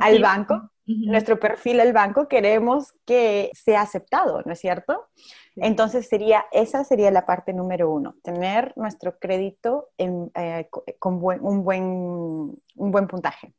al 0.00 0.22
banco, 0.22 0.70
nuestro 0.88 1.38
perfil 1.38 1.80
al 1.80 1.92
banco, 1.92 2.28
queremos 2.28 2.94
que 3.04 3.50
sea 3.52 3.82
aceptado, 3.82 4.42
¿no 4.44 4.52
es 4.52 4.58
cierto? 4.58 5.06
Entonces 5.56 6.08
sería, 6.08 6.46
esa 6.50 6.84
sería 6.84 7.10
la 7.10 7.26
parte 7.26 7.52
número 7.52 7.90
uno, 7.90 8.16
tener 8.22 8.72
nuestro 8.76 9.18
crédito 9.18 9.90
eh, 9.98 10.68
con 10.98 11.14
un, 11.14 11.62
buen, 11.62 11.84
un 11.84 12.90
buen 12.90 13.06
puntaje. 13.06 13.54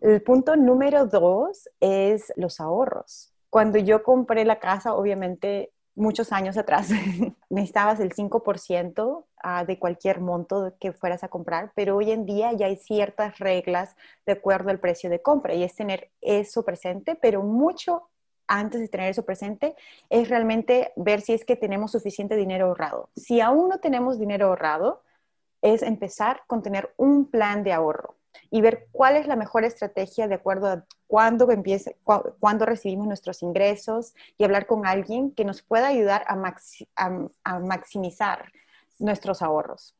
El 0.00 0.22
punto 0.22 0.56
número 0.56 1.06
dos 1.06 1.68
es 1.80 2.32
los 2.36 2.60
ahorros. 2.60 3.32
Cuando 3.50 3.78
yo 3.78 4.02
compré 4.04 4.44
la 4.44 4.60
casa, 4.60 4.94
obviamente 4.94 5.72
muchos 5.94 6.32
años 6.32 6.56
atrás 6.56 6.90
necesitabas 7.50 8.00
el 8.00 8.14
5% 8.14 9.24
ah, 9.42 9.64
de 9.64 9.78
cualquier 9.78 10.20
monto 10.20 10.74
que 10.80 10.92
fueras 10.92 11.24
a 11.24 11.28
comprar, 11.28 11.72
pero 11.74 11.96
hoy 11.96 12.10
en 12.10 12.26
día 12.26 12.52
ya 12.52 12.66
hay 12.66 12.76
ciertas 12.76 13.38
reglas 13.38 13.96
de 14.26 14.32
acuerdo 14.32 14.70
al 14.70 14.80
precio 14.80 15.10
de 15.10 15.22
compra 15.22 15.54
y 15.54 15.62
es 15.62 15.74
tener 15.74 16.10
eso 16.20 16.64
presente, 16.64 17.16
pero 17.16 17.42
mucho 17.42 18.08
antes 18.46 18.80
de 18.80 18.88
tener 18.88 19.10
eso 19.10 19.24
presente 19.24 19.76
es 20.08 20.28
realmente 20.28 20.92
ver 20.96 21.20
si 21.20 21.32
es 21.32 21.44
que 21.44 21.56
tenemos 21.56 21.92
suficiente 21.92 22.36
dinero 22.36 22.66
ahorrado. 22.66 23.08
Si 23.14 23.40
aún 23.40 23.68
no 23.68 23.78
tenemos 23.78 24.18
dinero 24.18 24.48
ahorrado, 24.48 25.02
es 25.62 25.82
empezar 25.82 26.42
con 26.46 26.62
tener 26.62 26.92
un 26.96 27.26
plan 27.26 27.62
de 27.62 27.72
ahorro 27.72 28.16
y 28.50 28.60
ver 28.60 28.88
cuál 28.92 29.16
es 29.16 29.26
la 29.26 29.36
mejor 29.36 29.64
estrategia 29.64 30.26
de 30.26 30.34
acuerdo 30.34 30.66
a 30.68 30.84
cuándo, 31.10 31.50
empiece, 31.50 31.96
cuándo 32.38 32.64
recibimos 32.66 33.08
nuestros 33.08 33.42
ingresos 33.42 34.14
y 34.38 34.44
hablar 34.44 34.68
con 34.68 34.86
alguien 34.86 35.32
que 35.32 35.44
nos 35.44 35.60
pueda 35.60 35.88
ayudar 35.88 36.24
a, 36.28 37.58
maximizar 37.58 38.52
nuestros 39.00 39.42
ahorros. 39.42 39.96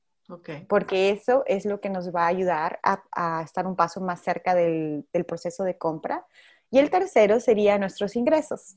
Porque 0.68 1.10
eso 1.10 1.42
es 1.48 1.64
lo 1.64 1.80
que 1.80 1.90
nos 1.90 2.14
va 2.14 2.26
a 2.26 2.28
ayudar 2.28 2.78
a, 2.84 3.42
estar 3.42 3.66
un 3.66 3.74
paso 3.74 4.00
más 4.00 4.20
cerca 4.20 4.54
del, 4.54 5.04
proceso 5.26 5.64
de 5.64 5.76
compra. 5.76 6.24
Y 6.70 6.78
el 6.78 6.90
tercero 6.90 7.40
sería 7.40 7.76
nuestros 7.76 8.14
ingresos. 8.14 8.76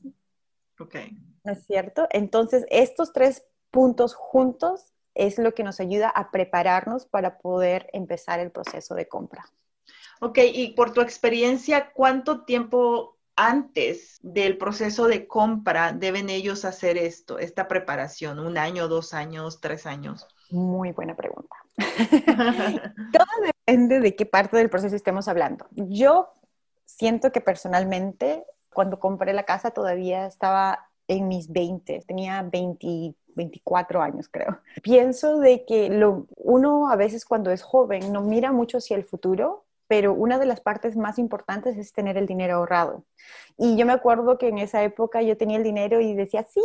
¿No 1.44 1.52
es 1.52 1.64
cierto? 1.64 2.08
Entonces, 2.10 2.66
estos 2.68 3.12
tres 3.12 3.46
puntos 3.70 4.16
juntos 4.16 4.92
es 5.14 5.38
lo 5.38 5.54
que 5.54 5.62
nos 5.62 5.78
ayuda 5.78 6.08
a 6.08 6.32
prepararnos 6.32 7.06
para 7.06 7.38
poder 7.38 7.88
empezar 7.92 8.40
el 8.40 8.50
proceso 8.50 8.96
de 8.96 9.06
compra. 9.06 9.44
Ok, 10.20 10.38
y 10.52 10.72
por 10.74 10.92
tu 10.92 11.00
experiencia, 11.00 11.92
¿cuánto 11.92 12.44
tiempo 12.44 13.16
antes 13.36 14.18
del 14.22 14.56
proceso 14.58 15.06
de 15.06 15.26
compra 15.26 15.92
deben 15.92 16.30
ellos 16.30 16.64
hacer 16.64 16.96
esto, 16.96 17.38
esta 17.38 17.68
preparación? 17.68 18.38
¿Un 18.38 18.58
año, 18.58 18.88
dos 18.88 19.12
años, 19.12 19.60
tres 19.60 19.86
años? 19.86 20.26
Muy 20.50 20.92
buena 20.92 21.16
pregunta. 21.16 21.56
Todo 23.12 23.26
depende 23.44 24.00
de 24.00 24.14
qué 24.14 24.26
parte 24.26 24.56
del 24.56 24.70
proceso 24.70 24.94
estemos 24.94 25.28
hablando. 25.28 25.66
Yo 25.72 26.32
siento 26.84 27.32
que 27.32 27.40
personalmente, 27.40 28.44
cuando 28.72 29.00
compré 29.00 29.32
la 29.32 29.44
casa, 29.44 29.72
todavía 29.72 30.26
estaba 30.26 30.88
en 31.08 31.28
mis 31.28 31.50
20, 31.50 32.04
tenía 32.06 32.42
20 32.42 33.14
24 33.34 34.02
años, 34.02 34.28
creo. 34.30 34.60
Pienso 34.82 35.38
de 35.38 35.64
que 35.64 35.90
lo, 35.90 36.26
uno 36.36 36.88
a 36.88 36.96
veces 36.96 37.24
cuando 37.24 37.50
es 37.50 37.62
joven 37.62 38.12
no 38.12 38.22
mira 38.22 38.52
mucho 38.52 38.78
hacia 38.78 38.96
el 38.96 39.04
futuro, 39.04 39.63
pero 39.86 40.12
una 40.12 40.38
de 40.38 40.46
las 40.46 40.60
partes 40.60 40.96
más 40.96 41.18
importantes 41.18 41.76
es 41.76 41.92
tener 41.92 42.16
el 42.16 42.26
dinero 42.26 42.56
ahorrado. 42.56 43.04
Y 43.56 43.76
yo 43.76 43.86
me 43.86 43.92
acuerdo 43.92 44.38
que 44.38 44.48
en 44.48 44.58
esa 44.58 44.82
época 44.82 45.22
yo 45.22 45.36
tenía 45.36 45.58
el 45.58 45.62
dinero 45.62 46.00
y 46.00 46.14
decía, 46.14 46.44
sí, 46.44 46.60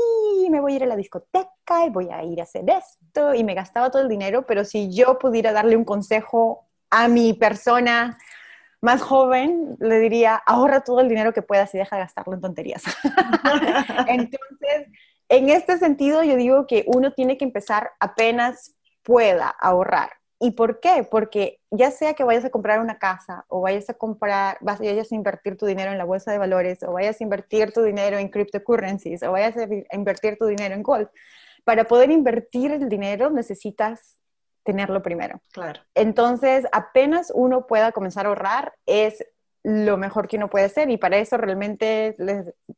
me 0.49 0.59
voy 0.59 0.73
a 0.73 0.75
ir 0.77 0.83
a 0.83 0.87
la 0.87 0.95
discoteca 0.95 1.85
y 1.85 1.89
voy 1.89 2.09
a 2.11 2.23
ir 2.23 2.39
a 2.39 2.43
hacer 2.43 2.65
esto, 2.69 3.33
y 3.33 3.43
me 3.43 3.53
gastaba 3.53 3.91
todo 3.91 4.01
el 4.01 4.09
dinero, 4.09 4.45
pero 4.45 4.63
si 4.65 4.93
yo 4.93 5.19
pudiera 5.19 5.51
darle 5.51 5.75
un 5.75 5.85
consejo 5.85 6.67
a 6.89 7.07
mi 7.07 7.33
persona 7.33 8.17
más 8.81 9.01
joven, 9.01 9.75
le 9.79 9.99
diría, 9.99 10.35
ahorra 10.35 10.81
todo 10.81 11.01
el 11.01 11.09
dinero 11.09 11.33
que 11.33 11.41
puedas 11.41 11.73
y 11.75 11.77
deja 11.77 11.97
de 11.97 12.03
gastarlo 12.03 12.33
en 12.33 12.41
tonterías. 12.41 12.83
Entonces, 14.07 14.87
en 15.27 15.49
este 15.49 15.77
sentido, 15.77 16.23
yo 16.23 16.35
digo 16.35 16.65
que 16.65 16.85
uno 16.87 17.11
tiene 17.11 17.37
que 17.37 17.45
empezar 17.45 17.91
apenas 17.99 18.75
pueda 19.03 19.49
ahorrar. 19.49 20.11
¿Y 20.39 20.51
por 20.51 20.79
qué? 20.79 21.05
Porque 21.09 21.59
ya 21.69 21.91
sea 21.91 22.13
que 22.13 22.23
vayas 22.23 22.45
a 22.45 22.49
comprar 22.49 22.79
una 22.79 22.97
casa 22.97 23.45
o 23.49 23.61
vayas 23.61 23.89
a 23.89 23.93
comprar, 23.93 24.57
vayas 24.61 25.11
a 25.11 25.15
invertir 25.15 25.57
tu 25.57 25.65
dinero 25.65 25.91
en 25.91 25.97
la 25.97 26.05
bolsa 26.05 26.31
de 26.31 26.37
valores 26.37 26.81
o 26.83 26.93
vayas 26.93 27.19
a 27.19 27.23
invertir 27.23 27.73
tu 27.73 27.83
dinero 27.83 28.17
en 28.17 28.29
cryptocurrencies 28.29 29.21
o 29.23 29.33
vayas 29.33 29.57
a 29.57 29.95
invertir 29.95 30.37
tu 30.37 30.45
dinero 30.45 30.75
en 30.75 30.83
gold, 30.83 31.09
para 31.65 31.83
poder 31.83 32.09
invertir 32.09 32.71
el 32.71 32.87
dinero 32.87 33.29
necesitas 33.29 34.17
tenerlo 34.63 35.01
primero. 35.01 35.41
Claro. 35.51 35.81
Entonces, 35.93 36.65
apenas 36.71 37.31
uno 37.35 37.67
pueda 37.67 37.91
comenzar 37.91 38.25
a 38.25 38.29
ahorrar, 38.29 38.73
es 38.85 39.25
lo 39.63 39.97
mejor 39.97 40.27
que 40.27 40.37
uno 40.37 40.49
puede 40.49 40.65
hacer 40.65 40.89
y 40.89 40.97
para 40.97 41.17
eso 41.17 41.35
realmente 41.37 42.15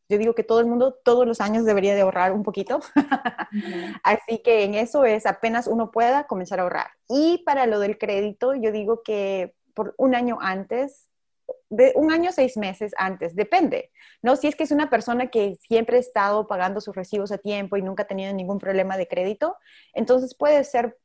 yo 0.09 0.17
digo 0.17 0.33
que 0.33 0.43
todo 0.43 0.59
el 0.59 0.65
mundo 0.65 0.97
todos 1.03 1.27
los 1.27 1.39
años 1.39 1.63
debería 1.63 1.93
de 1.95 2.01
ahorrar 2.01 2.31
un 2.31 2.43
poquito. 2.43 2.79
Así 4.03 4.39
que 4.39 4.63
en 4.63 4.73
eso 4.73 5.05
es 5.05 5.25
apenas 5.25 5.67
uno 5.67 5.91
pueda 5.91 6.25
comenzar 6.25 6.59
a 6.59 6.63
ahorrar. 6.63 6.87
Y 7.07 7.43
para 7.45 7.67
lo 7.67 7.79
del 7.79 7.97
crédito, 7.97 8.55
yo 8.55 8.71
digo 8.71 9.03
que 9.03 9.53
por 9.73 9.93
un 9.97 10.15
año 10.15 10.37
antes 10.41 11.11
de 11.69 11.93
un 11.95 12.11
año, 12.11 12.31
seis 12.31 12.57
meses 12.57 12.93
antes, 12.97 13.35
depende, 13.35 13.91
¿no? 14.21 14.35
Si 14.35 14.47
es 14.47 14.55
que 14.55 14.63
es 14.63 14.71
una 14.71 14.89
persona 14.89 15.27
que 15.27 15.55
siempre 15.55 15.97
ha 15.97 15.99
estado 15.99 16.47
pagando 16.47 16.81
sus 16.81 16.95
recibos 16.95 17.31
a 17.31 17.37
tiempo 17.37 17.77
y 17.77 17.81
nunca 17.81 18.03
ha 18.03 18.07
tenido 18.07 18.33
ningún 18.33 18.59
problema 18.59 18.97
de 18.97 19.07
crédito, 19.07 19.55
entonces 19.93 20.35
puede 20.35 20.63
ser 20.65 20.97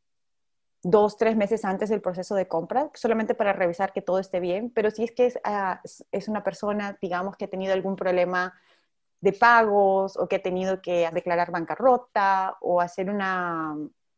dos, 0.88 1.16
tres 1.16 1.36
meses 1.36 1.64
antes 1.64 1.88
del 1.88 2.00
proceso 2.00 2.36
de 2.36 2.46
compra, 2.46 2.90
solamente 2.94 3.34
para 3.34 3.52
revisar 3.52 3.92
que 3.92 4.02
todo 4.02 4.20
esté 4.20 4.38
bien, 4.38 4.70
pero 4.70 4.92
si 4.92 5.02
es 5.02 5.10
que 5.10 5.26
es, 5.26 5.38
ah, 5.42 5.80
es 6.12 6.28
una 6.28 6.44
persona, 6.44 6.96
digamos, 7.00 7.36
que 7.36 7.46
ha 7.46 7.50
tenido 7.50 7.72
algún 7.72 7.96
problema 7.96 8.54
de 9.20 9.32
pagos 9.32 10.16
o 10.16 10.28
que 10.28 10.36
ha 10.36 10.42
tenido 10.42 10.80
que 10.80 11.10
declarar 11.12 11.50
bancarrota 11.50 12.56
o 12.60 12.80
hacer 12.80 13.10
una, 13.10 13.74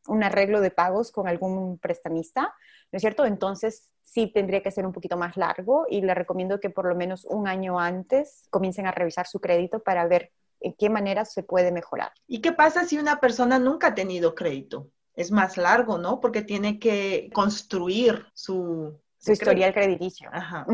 un 0.08 0.22
arreglo 0.22 0.60
de 0.60 0.70
pagos 0.70 1.10
con 1.10 1.26
algún 1.26 1.78
prestamista, 1.78 2.54
¿no 2.92 2.96
es 2.96 3.00
cierto? 3.00 3.24
Entonces 3.24 3.90
sí 4.02 4.26
tendría 4.26 4.62
que 4.62 4.70
ser 4.70 4.84
un 4.84 4.92
poquito 4.92 5.16
más 5.16 5.38
largo 5.38 5.86
y 5.88 6.02
le 6.02 6.14
recomiendo 6.14 6.60
que 6.60 6.68
por 6.68 6.86
lo 6.86 6.94
menos 6.94 7.24
un 7.24 7.48
año 7.48 7.80
antes 7.80 8.46
comiencen 8.50 8.86
a 8.86 8.92
revisar 8.92 9.26
su 9.26 9.40
crédito 9.40 9.80
para 9.82 10.06
ver 10.06 10.32
en 10.60 10.74
qué 10.74 10.90
manera 10.90 11.24
se 11.24 11.42
puede 11.42 11.72
mejorar. 11.72 12.12
¿Y 12.26 12.42
qué 12.42 12.52
pasa 12.52 12.84
si 12.84 12.98
una 12.98 13.20
persona 13.20 13.58
nunca 13.58 13.88
ha 13.88 13.94
tenido 13.94 14.34
crédito? 14.34 14.90
Es 15.18 15.32
más 15.32 15.56
largo, 15.56 15.98
¿no? 15.98 16.20
Porque 16.20 16.42
tiene 16.42 16.78
que 16.78 17.28
construir 17.34 18.26
su... 18.34 18.96
Su 19.18 19.32
historial 19.32 19.74
crediticio. 19.74 20.30
Ajá. 20.32 20.64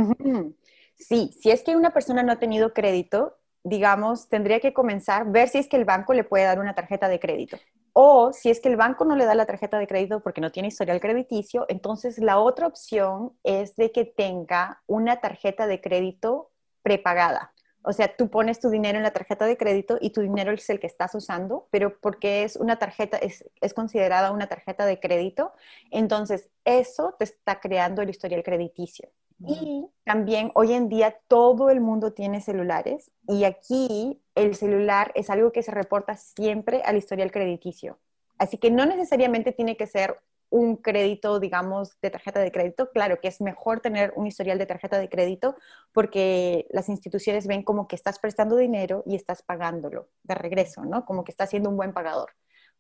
Sí, 0.97 1.35
si 1.41 1.51
es 1.51 1.63
que 1.63 1.77
una 1.77 1.93
persona 1.93 2.23
no 2.23 2.33
ha 2.33 2.39
tenido 2.39 2.75
crédito, 2.75 3.39
digamos, 3.63 4.29
tendría 4.29 4.61
que 4.61 4.75
comenzar, 4.75 5.31
ver 5.31 5.49
si 5.49 5.59
es 5.59 5.67
que 5.67 5.77
el 5.77 5.87
banco 5.87 6.13
le 6.13 6.25
puede 6.25 6.45
dar 6.45 6.61
una 6.61 6.75
tarjeta 6.75 7.09
de 7.09 7.19
crédito. 7.19 7.57
O 7.95 8.35
si 8.35 8.51
es 8.51 8.61
que 8.61 8.69
el 8.69 8.77
banco 8.77 9.07
no 9.07 9.17
le 9.17 9.25
da 9.25 9.35
la 9.35 9.47
tarjeta 9.47 9.79
de 9.79 9.87
crédito 9.87 10.21
porque 10.21 10.43
no 10.43 10.53
tiene 10.53 10.69
historial 10.69 11.01
crediticio, 11.01 11.65
entonces 11.69 12.19
la 12.19 12.39
otra 12.39 12.67
opción 12.67 13.33
es 13.45 13.77
de 13.77 13.93
que 13.93 14.05
tenga 14.05 14.83
una 14.87 15.21
tarjeta 15.21 15.67
de 15.67 15.81
crédito 15.81 16.51
prepagada. 16.83 17.54
O 17.85 17.93
sea, 17.93 18.17
tú 18.17 18.31
pones 18.31 18.61
tu 18.61 18.71
dinero 18.71 18.97
en 18.97 19.05
la 19.05 19.13
tarjeta 19.13 19.45
de 19.45 19.59
crédito 19.59 19.99
y 20.01 20.11
tu 20.11 20.23
dinero 20.23 20.53
es 20.53 20.69
el 20.71 20.81
que 20.81 20.87
estás 20.87 21.15
usando, 21.15 21.69
pero 21.71 21.99
porque 22.01 22.43
es 22.43 22.57
una 22.57 22.79
tarjeta, 22.79 23.19
es, 23.19 23.45
es, 23.61 23.75
considerada 23.75 24.33
una 24.33 24.47
tarjeta 24.47 24.87
de 24.87 24.99
crédito, 24.99 25.53
entonces 25.91 26.49
eso 26.65 27.15
te 27.19 27.25
está 27.25 27.61
creando 27.61 28.01
el 28.01 28.09
historial 28.09 28.43
crediticio. 28.43 29.11
Y 29.47 29.87
también 30.05 30.51
hoy 30.55 30.73
en 30.73 30.89
día 30.89 31.19
todo 31.29 31.69
el 31.69 31.81
mundo 31.81 32.13
tiene 32.13 32.41
celulares 32.41 33.11
y 33.29 33.45
aquí 33.45 34.23
el 34.35 34.55
celular 34.55 35.13
es 35.15 35.29
algo 35.29 35.53
que 35.53 35.63
se 35.63 35.73
reporta 35.73 36.17
siempre 36.17 36.83
al 36.85 36.97
historial 36.97 37.31
crediticio. 37.31 37.99
Así 38.39 38.57
que 38.57 38.71
no 38.71 38.87
necesariamente 38.87 39.53
tiene 39.53 39.77
que 39.77 39.87
ser 39.87 40.19
un 40.51 40.77
crédito, 40.77 41.41
digamos, 41.41 41.99
de 42.01 42.11
tarjeta 42.11 42.41
de 42.41 42.53
crédito. 42.53 42.91
Claro 42.91 43.21
que 43.21 43.29
es 43.29 43.41
mejor 43.41 43.81
tener 43.81 44.13
un 44.17 44.27
historial 44.27 44.59
de 44.59 44.67
tarjeta 44.67 44.99
de 44.99 45.09
crédito 45.09 45.57
porque 45.93 46.67
las 46.71 46.89
instituciones 46.89 47.47
ven 47.47 47.63
como 47.63 47.89
que 47.89 47.97
estás 47.97 48.19
prestando 48.19 48.57
dinero 48.57 49.03
y 49.07 49.17
estás 49.17 49.43
pagándolo 49.43 50.09
de 50.23 50.35
regreso, 50.35 50.85
¿no? 50.85 51.05
Como 51.05 51.25
que 51.25 51.33
estás 51.33 51.51
siendo 51.51 51.71
un 51.71 51.77
buen 51.77 51.93
pagador. 51.93 52.31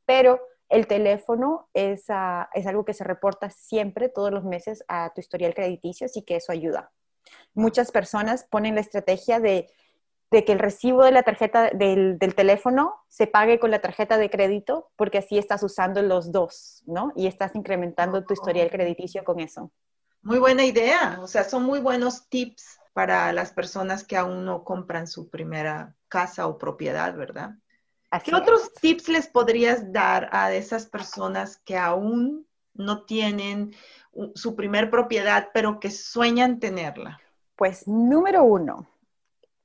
Pero 0.06 0.40
el 0.68 0.86
teléfono 0.86 1.68
es, 1.74 2.04
ah, 2.08 2.48
es 2.54 2.66
algo 2.66 2.84
que 2.84 2.94
se 2.94 3.04
reporta 3.04 3.50
siempre, 3.50 4.08
todos 4.08 4.30
los 4.30 4.44
meses, 4.44 4.84
a 4.88 5.12
tu 5.14 5.20
historial 5.20 5.54
crediticio, 5.54 6.06
así 6.06 6.22
que 6.22 6.36
eso 6.36 6.52
ayuda. 6.52 6.92
Muchas 7.54 7.90
personas 7.92 8.44
ponen 8.44 8.74
la 8.74 8.80
estrategia 8.80 9.40
de, 9.40 9.68
que 10.30 10.52
el 10.52 10.58
recibo 10.58 11.04
de 11.04 11.12
la 11.12 11.22
tarjeta 11.22 11.70
del, 11.70 12.18
teléfono 12.34 12.94
se 13.08 13.26
pague 13.26 13.60
con 13.60 13.70
la 13.70 13.80
tarjeta 13.80 14.16
de 14.18 14.30
crédito, 14.30 14.90
porque 14.96 15.18
así 15.18 15.38
estás 15.38 15.62
usando 15.62 16.02
los 16.02 16.32
dos, 16.32 16.82
¿no? 16.86 17.12
Y 17.14 17.26
estás 17.26 17.54
incrementando 17.54 18.24
tu 18.24 18.34
historial 18.34 18.70
crediticio 18.70 19.22
con 19.22 19.38
eso. 19.38 19.70
Muy 20.22 20.38
buena 20.38 20.64
idea, 20.64 21.18
o 21.20 21.26
sea, 21.26 21.44
son 21.44 21.64
muy 21.64 21.80
buenos 21.80 22.28
tips 22.28 22.80
para 22.94 23.32
las 23.32 23.52
personas 23.52 24.04
que 24.04 24.16
aún 24.16 24.44
no 24.44 24.64
compran 24.64 25.06
su 25.06 25.28
primera 25.28 25.94
casa 26.08 26.46
o 26.46 26.58
propiedad, 26.58 27.14
¿verdad? 27.14 27.54
¿Qué 28.24 28.34
otros 28.34 28.72
tips 28.74 29.08
les 29.08 29.26
podrías 29.26 29.92
dar 29.92 30.28
a 30.32 30.52
esas 30.52 30.86
personas 30.86 31.58
que 31.58 31.76
aún 31.76 32.46
no 32.72 33.04
tienen 33.04 33.74
su 34.34 34.54
primer 34.54 34.90
propiedad, 34.90 35.50
pero 35.52 35.80
que 35.80 35.90
sueñan 35.90 36.60
tenerla? 36.60 37.20
Pues 37.56 37.86
número 37.86 38.44
uno, 38.44 38.88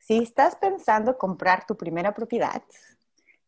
si 0.10 0.18
estás 0.18 0.56
pensando 0.56 1.20
comprar 1.20 1.68
tu 1.68 1.78
primera 1.78 2.16
propiedad, 2.16 2.64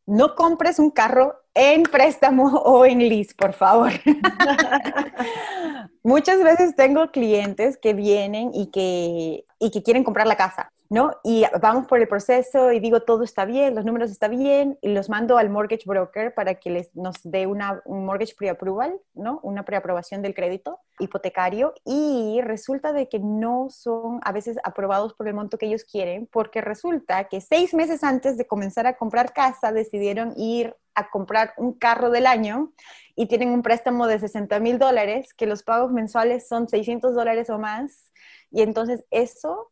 no 0.06 0.36
compres 0.36 0.78
un 0.78 0.91
carro 0.91 1.34
en 1.56 1.82
préstamo 1.82 2.43
o 2.43 2.86
en 2.86 3.00
lease, 3.00 3.34
por 3.36 3.54
favor. 3.54 3.91
Muchas 6.04 6.43
veces 6.43 6.76
tengo 6.76 7.10
clientes 7.10 7.78
que 7.78 7.95
vienen 7.95 8.52
y 8.54 8.67
que, 8.67 9.43
y 9.58 9.71
que 9.71 9.82
quieren 9.82 10.04
comprar 10.04 10.28
la 10.28 10.36
casa 10.36 10.71
¿no? 10.91 11.15
Y 11.23 11.45
vamos 11.62 11.88
por 11.88 11.99
el 11.99 12.08
proceso 12.10 12.73
y 12.73 12.82
digo, 12.82 13.04
todo 13.04 13.23
está 13.23 13.45
bien, 13.45 13.75
los 13.75 13.86
números 13.86 14.12
están 14.12 14.32
bien, 14.32 14.77
y 14.82 14.89
los 14.89 15.08
mando 15.08 15.38
al 15.38 15.49
mortgage 15.49 15.86
broker 15.86 16.34
para 16.34 16.56
que 16.56 16.69
les, 16.69 16.93
nos 16.97 17.15
dé 17.23 17.47
una, 17.47 17.82
un 17.86 18.04
mortgage 18.04 18.36
pre-approval, 18.38 18.99
¿no? 19.13 19.39
Una 19.41 19.63
preaprobación 19.63 20.21
del 20.21 20.34
crédito 20.34 20.82
hipotecario 20.99 21.73
y 21.86 22.41
resulta 22.41 22.91
de 22.91 23.08
que 23.08 23.19
no 23.19 23.69
son 23.69 24.19
a 24.21 24.34
veces 24.34 24.58
aprobados 24.65 25.13
por 25.13 25.30
el 25.30 25.34
monto 25.34 25.58
que 25.58 25.67
ellos 25.67 25.86
quieren 25.86 26.27
porque 26.30 26.60
resulta 26.60 27.23
que 27.30 27.39
seis 27.39 27.73
meses 27.73 28.04
antes 28.04 28.38
de 28.38 28.45
comenzar 28.45 28.86
a 28.86 28.97
comprar 28.97 29.32
casa 29.32 29.71
decidieron 29.71 30.34
ir 30.36 30.75
a 30.93 31.10
comprar 31.10 31.54
un 31.56 31.71
carro 31.71 32.10
del 32.10 32.27
año 32.27 32.73
y 33.15 33.27
tienen 33.27 33.51
un 33.51 33.62
préstamo 33.62 34.08
de 34.08 34.19
60 34.19 34.60
mil 34.60 34.77
dólares, 34.77 35.34
que 35.34 35.45
los 35.45 35.63
pagos 35.63 35.93
mensuales 35.93 36.49
son 36.49 36.67
600 36.67 37.15
dólares 37.15 37.49
o 37.49 37.58
más. 37.58 38.12
Y 38.51 38.62
entonces 38.62 39.06
eso 39.10 39.70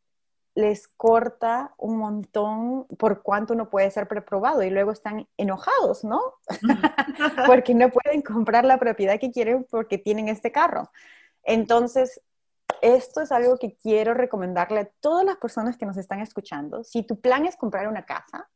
les 0.60 0.90
corta 0.90 1.74
un 1.78 1.98
montón 1.98 2.86
por 2.98 3.22
cuánto 3.24 3.54
uno 3.54 3.70
puede 3.70 3.90
ser 3.92 4.08
preprobado 4.08 4.62
y 4.62 4.70
luego 4.70 4.92
están 4.92 5.26
enojados, 5.38 6.04
¿no? 6.04 6.20
porque 7.48 7.74
no 7.74 7.90
pueden 7.90 8.22
comprar 8.22 8.66
la 8.66 8.78
propiedad 8.78 9.20
que 9.20 9.32
quieren 9.32 9.66
porque 9.70 9.98
tienen 9.98 10.28
este 10.28 10.52
carro. 10.52 10.92
Entonces, 11.44 12.22
esto 12.82 13.22
es 13.22 13.32
algo 13.32 13.58
que 13.58 13.78
quiero 13.78 14.14
recomendarle 14.14 14.82
a 14.82 14.90
todas 15.00 15.26
las 15.26 15.38
personas 15.38 15.78
que 15.78 15.86
nos 15.86 15.96
están 15.96 16.20
escuchando. 16.20 16.84
Si 16.84 17.04
tu 17.04 17.22
plan 17.22 17.46
es 17.46 17.56
comprar 17.56 17.88
una 17.88 18.06
casa, 18.06 18.50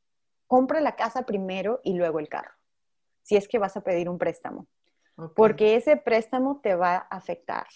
compra 0.46 0.82
la 0.82 0.98
casa 0.98 1.24
primero 1.24 1.80
y 1.86 1.94
luego 1.94 2.20
el 2.20 2.28
carro, 2.28 2.52
si 3.22 3.38
es 3.38 3.48
que 3.48 3.60
vas 3.60 3.78
a 3.78 3.82
pedir 3.82 4.10
un 4.10 4.18
préstamo. 4.18 4.68
Porque 5.36 5.76
ese 5.76 5.96
préstamo 5.96 6.60
te 6.62 6.76
va 6.76 6.96
a 6.96 7.16
afectar 7.16 7.68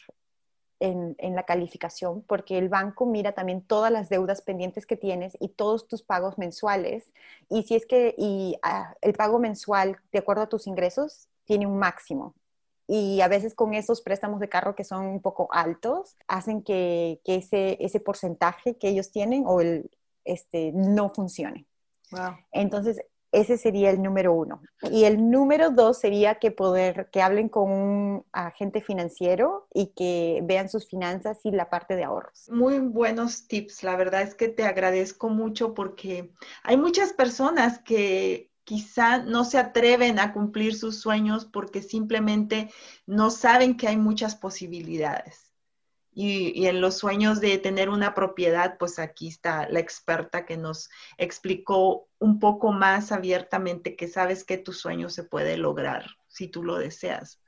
en, 0.80 1.16
la 1.36 1.44
calificación 1.44 2.22
porque 2.24 2.58
el 2.58 2.70
banco 2.70 3.06
mira 3.06 3.34
también 3.34 3.62
todas 3.62 3.92
las 3.92 4.10
deudas 4.10 4.42
pendientes 4.42 4.86
que 4.86 4.98
tienes 4.98 5.38
y 5.40 5.50
todos 5.50 5.88
tus 5.88 6.04
pagos 6.04 6.38
mensuales. 6.38 7.12
Y 7.50 7.64
si 7.64 7.76
es 7.76 7.86
que 7.86 8.16
y, 8.18 8.58
ah, 8.64 8.96
el 9.02 9.14
pago 9.14 9.40
mensual, 9.40 9.98
de 10.12 10.20
acuerdo 10.20 10.44
a 10.44 10.50
tus 10.50 10.68
ingresos, 10.68 11.28
tiene 11.46 11.66
un 11.68 11.78
máximo. 11.78 12.36
Y 12.88 13.20
a 13.22 13.28
veces 13.28 13.54
con 13.54 13.74
esos 13.74 14.02
préstamos 14.02 14.40
de 14.40 14.50
carro 14.50 14.76
que 14.76 14.84
son 14.84 15.06
un 15.06 15.22
poco 15.22 15.50
altos, 15.52 16.16
hacen 16.28 16.64
que, 16.64 17.20
ese, 17.26 17.78
ese 17.84 18.00
porcentaje 18.00 18.78
que 18.78 18.90
ellos 18.90 19.12
tienen 19.12 19.44
o 19.46 19.60
el, 19.60 19.92
este, 20.24 20.72
no 20.74 21.10
funcione. 21.10 21.66
Entonces, 22.52 23.02
ese 23.38 23.58
sería 23.58 23.90
el 23.90 24.02
número 24.02 24.34
uno. 24.34 24.62
Y 24.92 25.06
el 25.06 25.30
número 25.30 25.72
dos 25.72 26.00
sería 26.00 26.36
que 26.36 26.52
poder, 26.52 27.10
que 27.12 27.22
hablen 27.22 27.50
con 27.50 27.72
un 27.72 28.26
agente 28.32 28.82
financiero 28.82 29.68
y 29.74 29.88
que 29.88 30.42
vean 30.44 30.70
sus 30.70 30.88
finanzas 30.88 31.40
y 31.44 31.52
la 31.52 31.70
parte 31.70 31.96
de 31.96 32.04
ahorros. 32.04 32.50
Muy 32.50 32.80
buenos 32.80 33.48
tips. 33.48 33.84
La 33.84 33.96
verdad 33.96 34.22
es 34.22 34.36
que 34.36 34.48
te 34.48 34.64
agradezco 34.64 35.30
mucho 35.30 35.74
porque 35.74 36.32
hay 36.64 36.78
muchas 36.78 37.14
personas 37.14 37.80
que 37.80 38.52
quizá 38.64 39.20
no 39.20 39.46
se 39.46 39.58
atreven 39.58 40.20
a 40.20 40.34
cumplir 40.34 40.76
sus 40.76 41.00
sueños 41.00 41.46
porque 41.46 41.82
simplemente 41.82 42.70
no 43.06 43.30
saben 43.30 43.78
que 43.78 43.88
hay 43.88 43.98
muchas 43.98 44.36
posibilidades. 44.36 45.47
Y, 46.20 46.66
en 46.66 46.82
los 46.82 46.98
sueños 46.98 47.40
de 47.42 47.60
tener 47.60 47.90
una 47.90 48.16
propiedad, 48.16 48.80
pues 48.80 48.98
aquí 48.98 49.28
está 49.28 49.70
la 49.70 49.80
experta 49.80 50.48
que 50.48 50.58
nos 50.58 50.90
explicó 51.20 52.08
un 52.18 52.40
poco 52.40 52.72
más 52.72 53.12
abiertamente 53.12 53.96
que 53.96 54.08
sabes 54.08 54.44
que 54.44 54.58
tu 54.58 54.74
sueño 54.74 55.10
se 55.10 55.24
puede 55.24 55.58
lograr 55.58 56.08
si 56.28 56.48
tú 56.48 56.64
lo 56.64 56.80
deseas. 56.80 57.40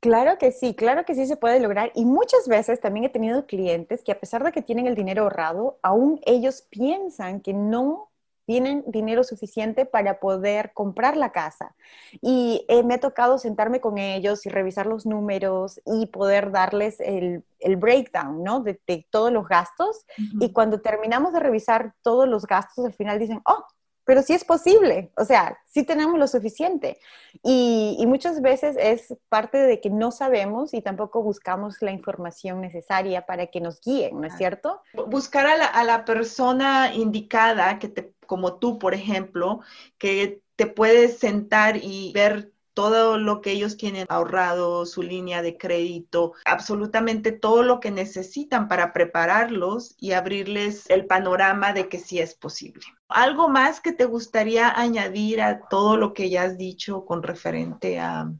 Claro 0.00 0.36
que 0.36 0.50
sí, 0.50 0.74
claro 0.74 1.04
que 1.04 1.14
sí 1.14 1.26
se 1.26 1.36
puede 1.36 1.60
lograr. 1.60 1.92
Y 1.94 2.04
muchas 2.04 2.48
veces 2.48 2.80
también 2.80 3.04
he 3.04 3.08
tenido 3.08 3.46
clientes 3.46 4.02
que 4.02 4.10
a 4.10 4.18
pesar 4.18 4.42
de 4.42 4.50
que 4.50 4.62
tienen 4.62 4.88
el 4.88 4.96
dinero 4.96 5.22
ahorrado, 5.22 5.78
aún 5.80 6.20
ellos 6.26 6.66
piensan 6.70 7.40
que 7.40 7.52
no 7.52 8.11
tienen 8.44 8.84
dinero 8.86 9.24
suficiente 9.24 9.86
para 9.86 10.20
poder 10.20 10.72
comprar 10.74 11.16
la 11.16 11.32
casa. 11.32 11.74
Y 12.20 12.64
eh, 12.68 12.82
me 12.82 12.94
ha 12.94 13.00
tocado 13.00 13.38
sentarme 13.38 13.80
con 13.80 13.98
ellos 13.98 14.46
y 14.46 14.48
revisar 14.48 14.86
los 14.86 15.06
números 15.06 15.80
y 15.84 16.06
poder 16.06 16.50
darles 16.50 17.00
el, 17.00 17.44
breakdown, 17.76 18.42
¿no? 18.42 18.60
De, 18.60 18.80
todos 19.10 19.32
los 19.32 19.46
gastos. 19.48 20.04
Y 20.40 20.52
cuando 20.52 20.80
terminamos 20.80 21.32
de 21.32 21.40
revisar 21.40 21.94
todos 22.02 22.28
los 22.28 22.46
gastos, 22.46 22.84
al 22.84 22.92
final 22.92 23.18
dicen, 23.18 23.40
oh, 23.44 23.64
pero 24.04 24.22
sí 24.22 24.34
es 24.34 24.44
posible, 24.44 25.10
o 25.16 25.24
sea, 25.24 25.58
sí 25.66 25.84
tenemos 25.84 26.18
lo 26.18 26.26
suficiente. 26.26 26.98
Y, 27.42 28.04
muchas 28.06 28.42
veces 28.42 28.76
es 28.78 29.14
parte 29.28 29.58
de 29.58 29.80
que 29.80 29.88
no 29.88 30.10
sabemos 30.10 30.74
y 30.74 30.82
tampoco 30.82 31.22
buscamos 31.22 31.80
la 31.80 31.92
información 31.92 32.60
necesaria 32.60 33.24
para 33.24 33.46
que 33.46 33.60
nos 33.60 33.80
guíen, 33.80 34.20
¿no 34.20 34.26
es 34.26 34.36
cierto? 34.36 34.82
Buscar 35.06 35.46
a 35.46 35.56
la, 35.56 35.64
a 35.64 35.82
la 35.84 36.04
persona 36.04 36.92
indicada, 36.94 37.78
que 37.78 37.88
te, 37.88 38.12
como 38.26 38.58
tú, 38.58 38.78
por 38.78 38.92
ejemplo, 38.92 39.60
que 39.98 40.42
te 40.56 40.66
puedes 40.66 41.18
sentar 41.18 41.78
y 41.82 42.12
ver 42.12 42.52
todo 42.74 43.18
lo 43.18 43.40
que 43.40 43.52
ellos 43.52 43.76
tienen 43.76 44.06
ahorrado, 44.08 44.86
su 44.86 45.02
línea 45.02 45.42
de 45.42 45.56
crédito, 45.56 46.32
absolutamente 46.44 47.32
todo 47.32 47.62
lo 47.62 47.80
que 47.80 47.90
necesitan 47.90 48.68
para 48.68 48.92
prepararlos 48.92 49.94
y 49.98 50.12
abrirles 50.12 50.88
el 50.88 51.06
panorama 51.06 51.72
de 51.72 51.88
que 51.88 51.98
sí 51.98 52.18
es 52.18 52.34
posible. 52.34 52.84
¿Algo 53.08 53.48
más 53.48 53.80
que 53.80 53.92
te 53.92 54.04
gustaría 54.04 54.70
añadir 54.70 55.42
a 55.42 55.68
todo 55.68 55.96
lo 55.96 56.14
que 56.14 56.30
ya 56.30 56.44
has 56.44 56.56
dicho 56.56 57.04
con 57.04 57.22
referente 57.22 58.00
a 58.00 58.32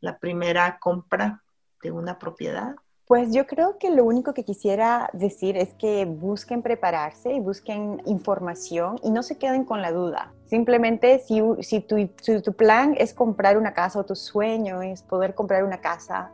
la 0.00 0.18
primera 0.18 0.78
compra 0.78 1.42
de 1.82 1.90
una 1.90 2.18
propiedad? 2.18 2.76
Pues 3.10 3.32
yo 3.32 3.44
creo 3.44 3.76
que 3.76 3.90
lo 3.90 4.04
único 4.04 4.34
que 4.34 4.44
quisiera 4.44 5.10
decir 5.12 5.56
es 5.56 5.74
que 5.74 6.04
busquen 6.04 6.62
prepararse 6.62 7.32
y 7.32 7.40
busquen 7.40 8.00
información 8.06 9.00
y 9.02 9.10
no 9.10 9.24
se 9.24 9.36
queden 9.36 9.64
con 9.64 9.82
la 9.82 9.90
duda. 9.90 10.32
Simplemente 10.44 11.18
si, 11.18 11.42
si, 11.58 11.80
tu, 11.80 11.96
tu 12.06 12.52
plan 12.52 12.94
es 12.96 13.12
comprar 13.12 13.58
una 13.58 13.74
casa 13.74 13.98
o 13.98 14.04
tu 14.04 14.14
sueño 14.14 14.80
es 14.82 15.02
poder 15.02 15.34
comprar 15.34 15.64
una 15.64 15.80
casa, 15.80 16.30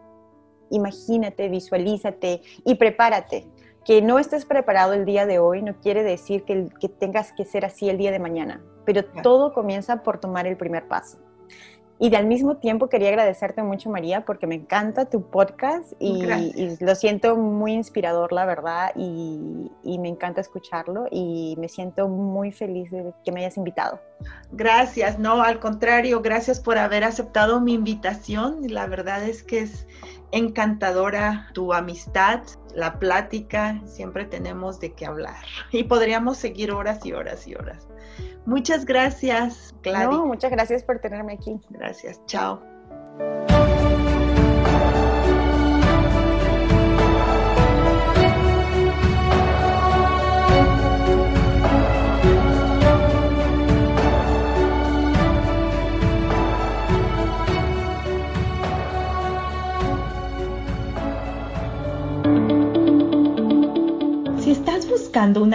imagínate, 0.68 1.48
visualízate 1.48 2.42
y 2.66 2.74
prepárate. 2.74 3.46
Que 3.82 4.02
no 4.02 4.18
estés 4.18 4.44
preparado 4.44 4.92
el 4.92 5.06
día 5.06 5.24
de 5.24 5.38
hoy 5.38 5.62
no 5.62 5.80
quiere 5.80 6.02
decir 6.02 6.44
que, 6.44 6.68
que 6.78 6.90
tengas 6.90 7.32
que 7.32 7.46
ser 7.46 7.64
así 7.64 7.88
el 7.88 7.96
día 7.96 8.12
de 8.12 8.18
mañana, 8.18 8.62
pero 8.84 9.02
todo 9.22 9.54
comienza 9.54 10.02
por 10.02 10.20
tomar 10.20 10.46
el 10.46 10.58
primer 10.58 10.86
paso. 10.86 11.16
Y 11.98 12.14
al 12.14 12.26
mismo 12.26 12.58
tiempo 12.58 12.88
quería 12.88 13.08
agradecerte 13.08 13.62
mucho, 13.62 13.88
María, 13.88 14.24
porque 14.24 14.46
me 14.46 14.54
encanta 14.54 15.06
tu 15.06 15.30
podcast 15.30 15.92
y, 15.98 16.26
lo 16.80 16.94
siento 16.94 17.36
muy 17.36 17.72
inspirador, 17.72 18.32
la 18.32 18.44
verdad, 18.44 18.92
y, 18.94 19.70
me 19.98 20.08
encanta 20.08 20.42
escucharlo 20.42 21.06
y 21.10 21.56
me 21.58 21.68
siento 21.68 22.08
muy 22.08 22.52
feliz 22.52 22.90
de 22.90 23.12
que 23.24 23.32
me 23.32 23.40
hayas 23.40 23.56
invitado. 23.56 23.98
Gracias, 24.52 25.18
no, 25.18 25.42
al 25.42 25.58
contrario, 25.58 26.20
gracias 26.20 26.60
por 26.60 26.76
haber 26.76 27.02
aceptado 27.02 27.60
mi 27.60 27.72
invitación. 27.72 28.58
La 28.68 28.86
verdad 28.86 29.24
es 29.24 29.42
que 29.42 29.60
es 29.60 29.86
encantadora 30.32 31.48
tu 31.54 31.72
amistad, 31.72 32.42
la 32.74 32.98
plática, 32.98 33.80
siempre 33.86 34.26
tenemos 34.26 34.80
de 34.80 34.92
qué 34.92 35.06
hablar 35.06 35.42
y 35.72 35.84
podríamos 35.84 36.36
seguir 36.36 36.72
horas 36.72 37.04
y 37.06 37.12
horas 37.12 37.46
y 37.48 37.54
horas. 37.54 37.88
Muchas 38.46 38.84
gracias, 38.84 39.74
Gladys. 39.82 40.18
muchas 40.18 40.50
gracias 40.50 40.82
por 40.82 40.98
tenerme 41.00 41.34
aquí. 41.34 41.60
Gracias, 41.70 42.20
chao. 42.26 42.62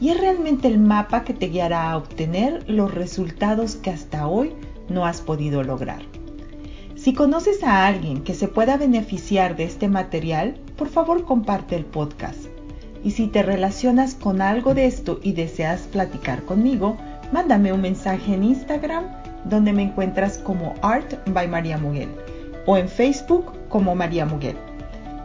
y 0.00 0.10
es 0.10 0.20
realmente 0.20 0.68
el 0.68 0.78
mapa 0.78 1.24
que 1.24 1.34
te 1.34 1.48
guiará 1.48 1.90
a 1.90 1.96
obtener 1.96 2.68
los 2.68 2.92
resultados 2.92 3.76
que 3.76 3.90
hasta 3.90 4.26
hoy 4.26 4.52
no 4.88 5.06
has 5.06 5.20
podido 5.20 5.62
lograr. 5.62 6.02
Si 6.96 7.12
conoces 7.12 7.62
a 7.62 7.86
alguien 7.86 8.22
que 8.22 8.34
se 8.34 8.48
pueda 8.48 8.76
beneficiar 8.76 9.56
de 9.56 9.64
este 9.64 9.88
material, 9.88 10.56
por 10.76 10.88
favor 10.88 11.24
comparte 11.24 11.76
el 11.76 11.84
podcast. 11.84 12.46
Y 13.02 13.10
si 13.10 13.26
te 13.26 13.42
relacionas 13.42 14.14
con 14.14 14.40
algo 14.40 14.74
de 14.74 14.86
esto 14.86 15.20
y 15.22 15.32
deseas 15.32 15.82
platicar 15.82 16.44
conmigo, 16.44 16.96
mándame 17.32 17.72
un 17.72 17.82
mensaje 17.82 18.34
en 18.34 18.44
Instagram 18.44 19.04
donde 19.44 19.72
me 19.72 19.82
encuentras 19.82 20.38
como 20.38 20.74
Art 20.80 21.14
by 21.28 21.46
María 21.48 21.76
Muguel 21.76 22.08
o 22.66 22.76
en 22.78 22.88
Facebook 22.88 23.52
como 23.68 23.94
María 23.94 24.24
Muguel. 24.24 24.56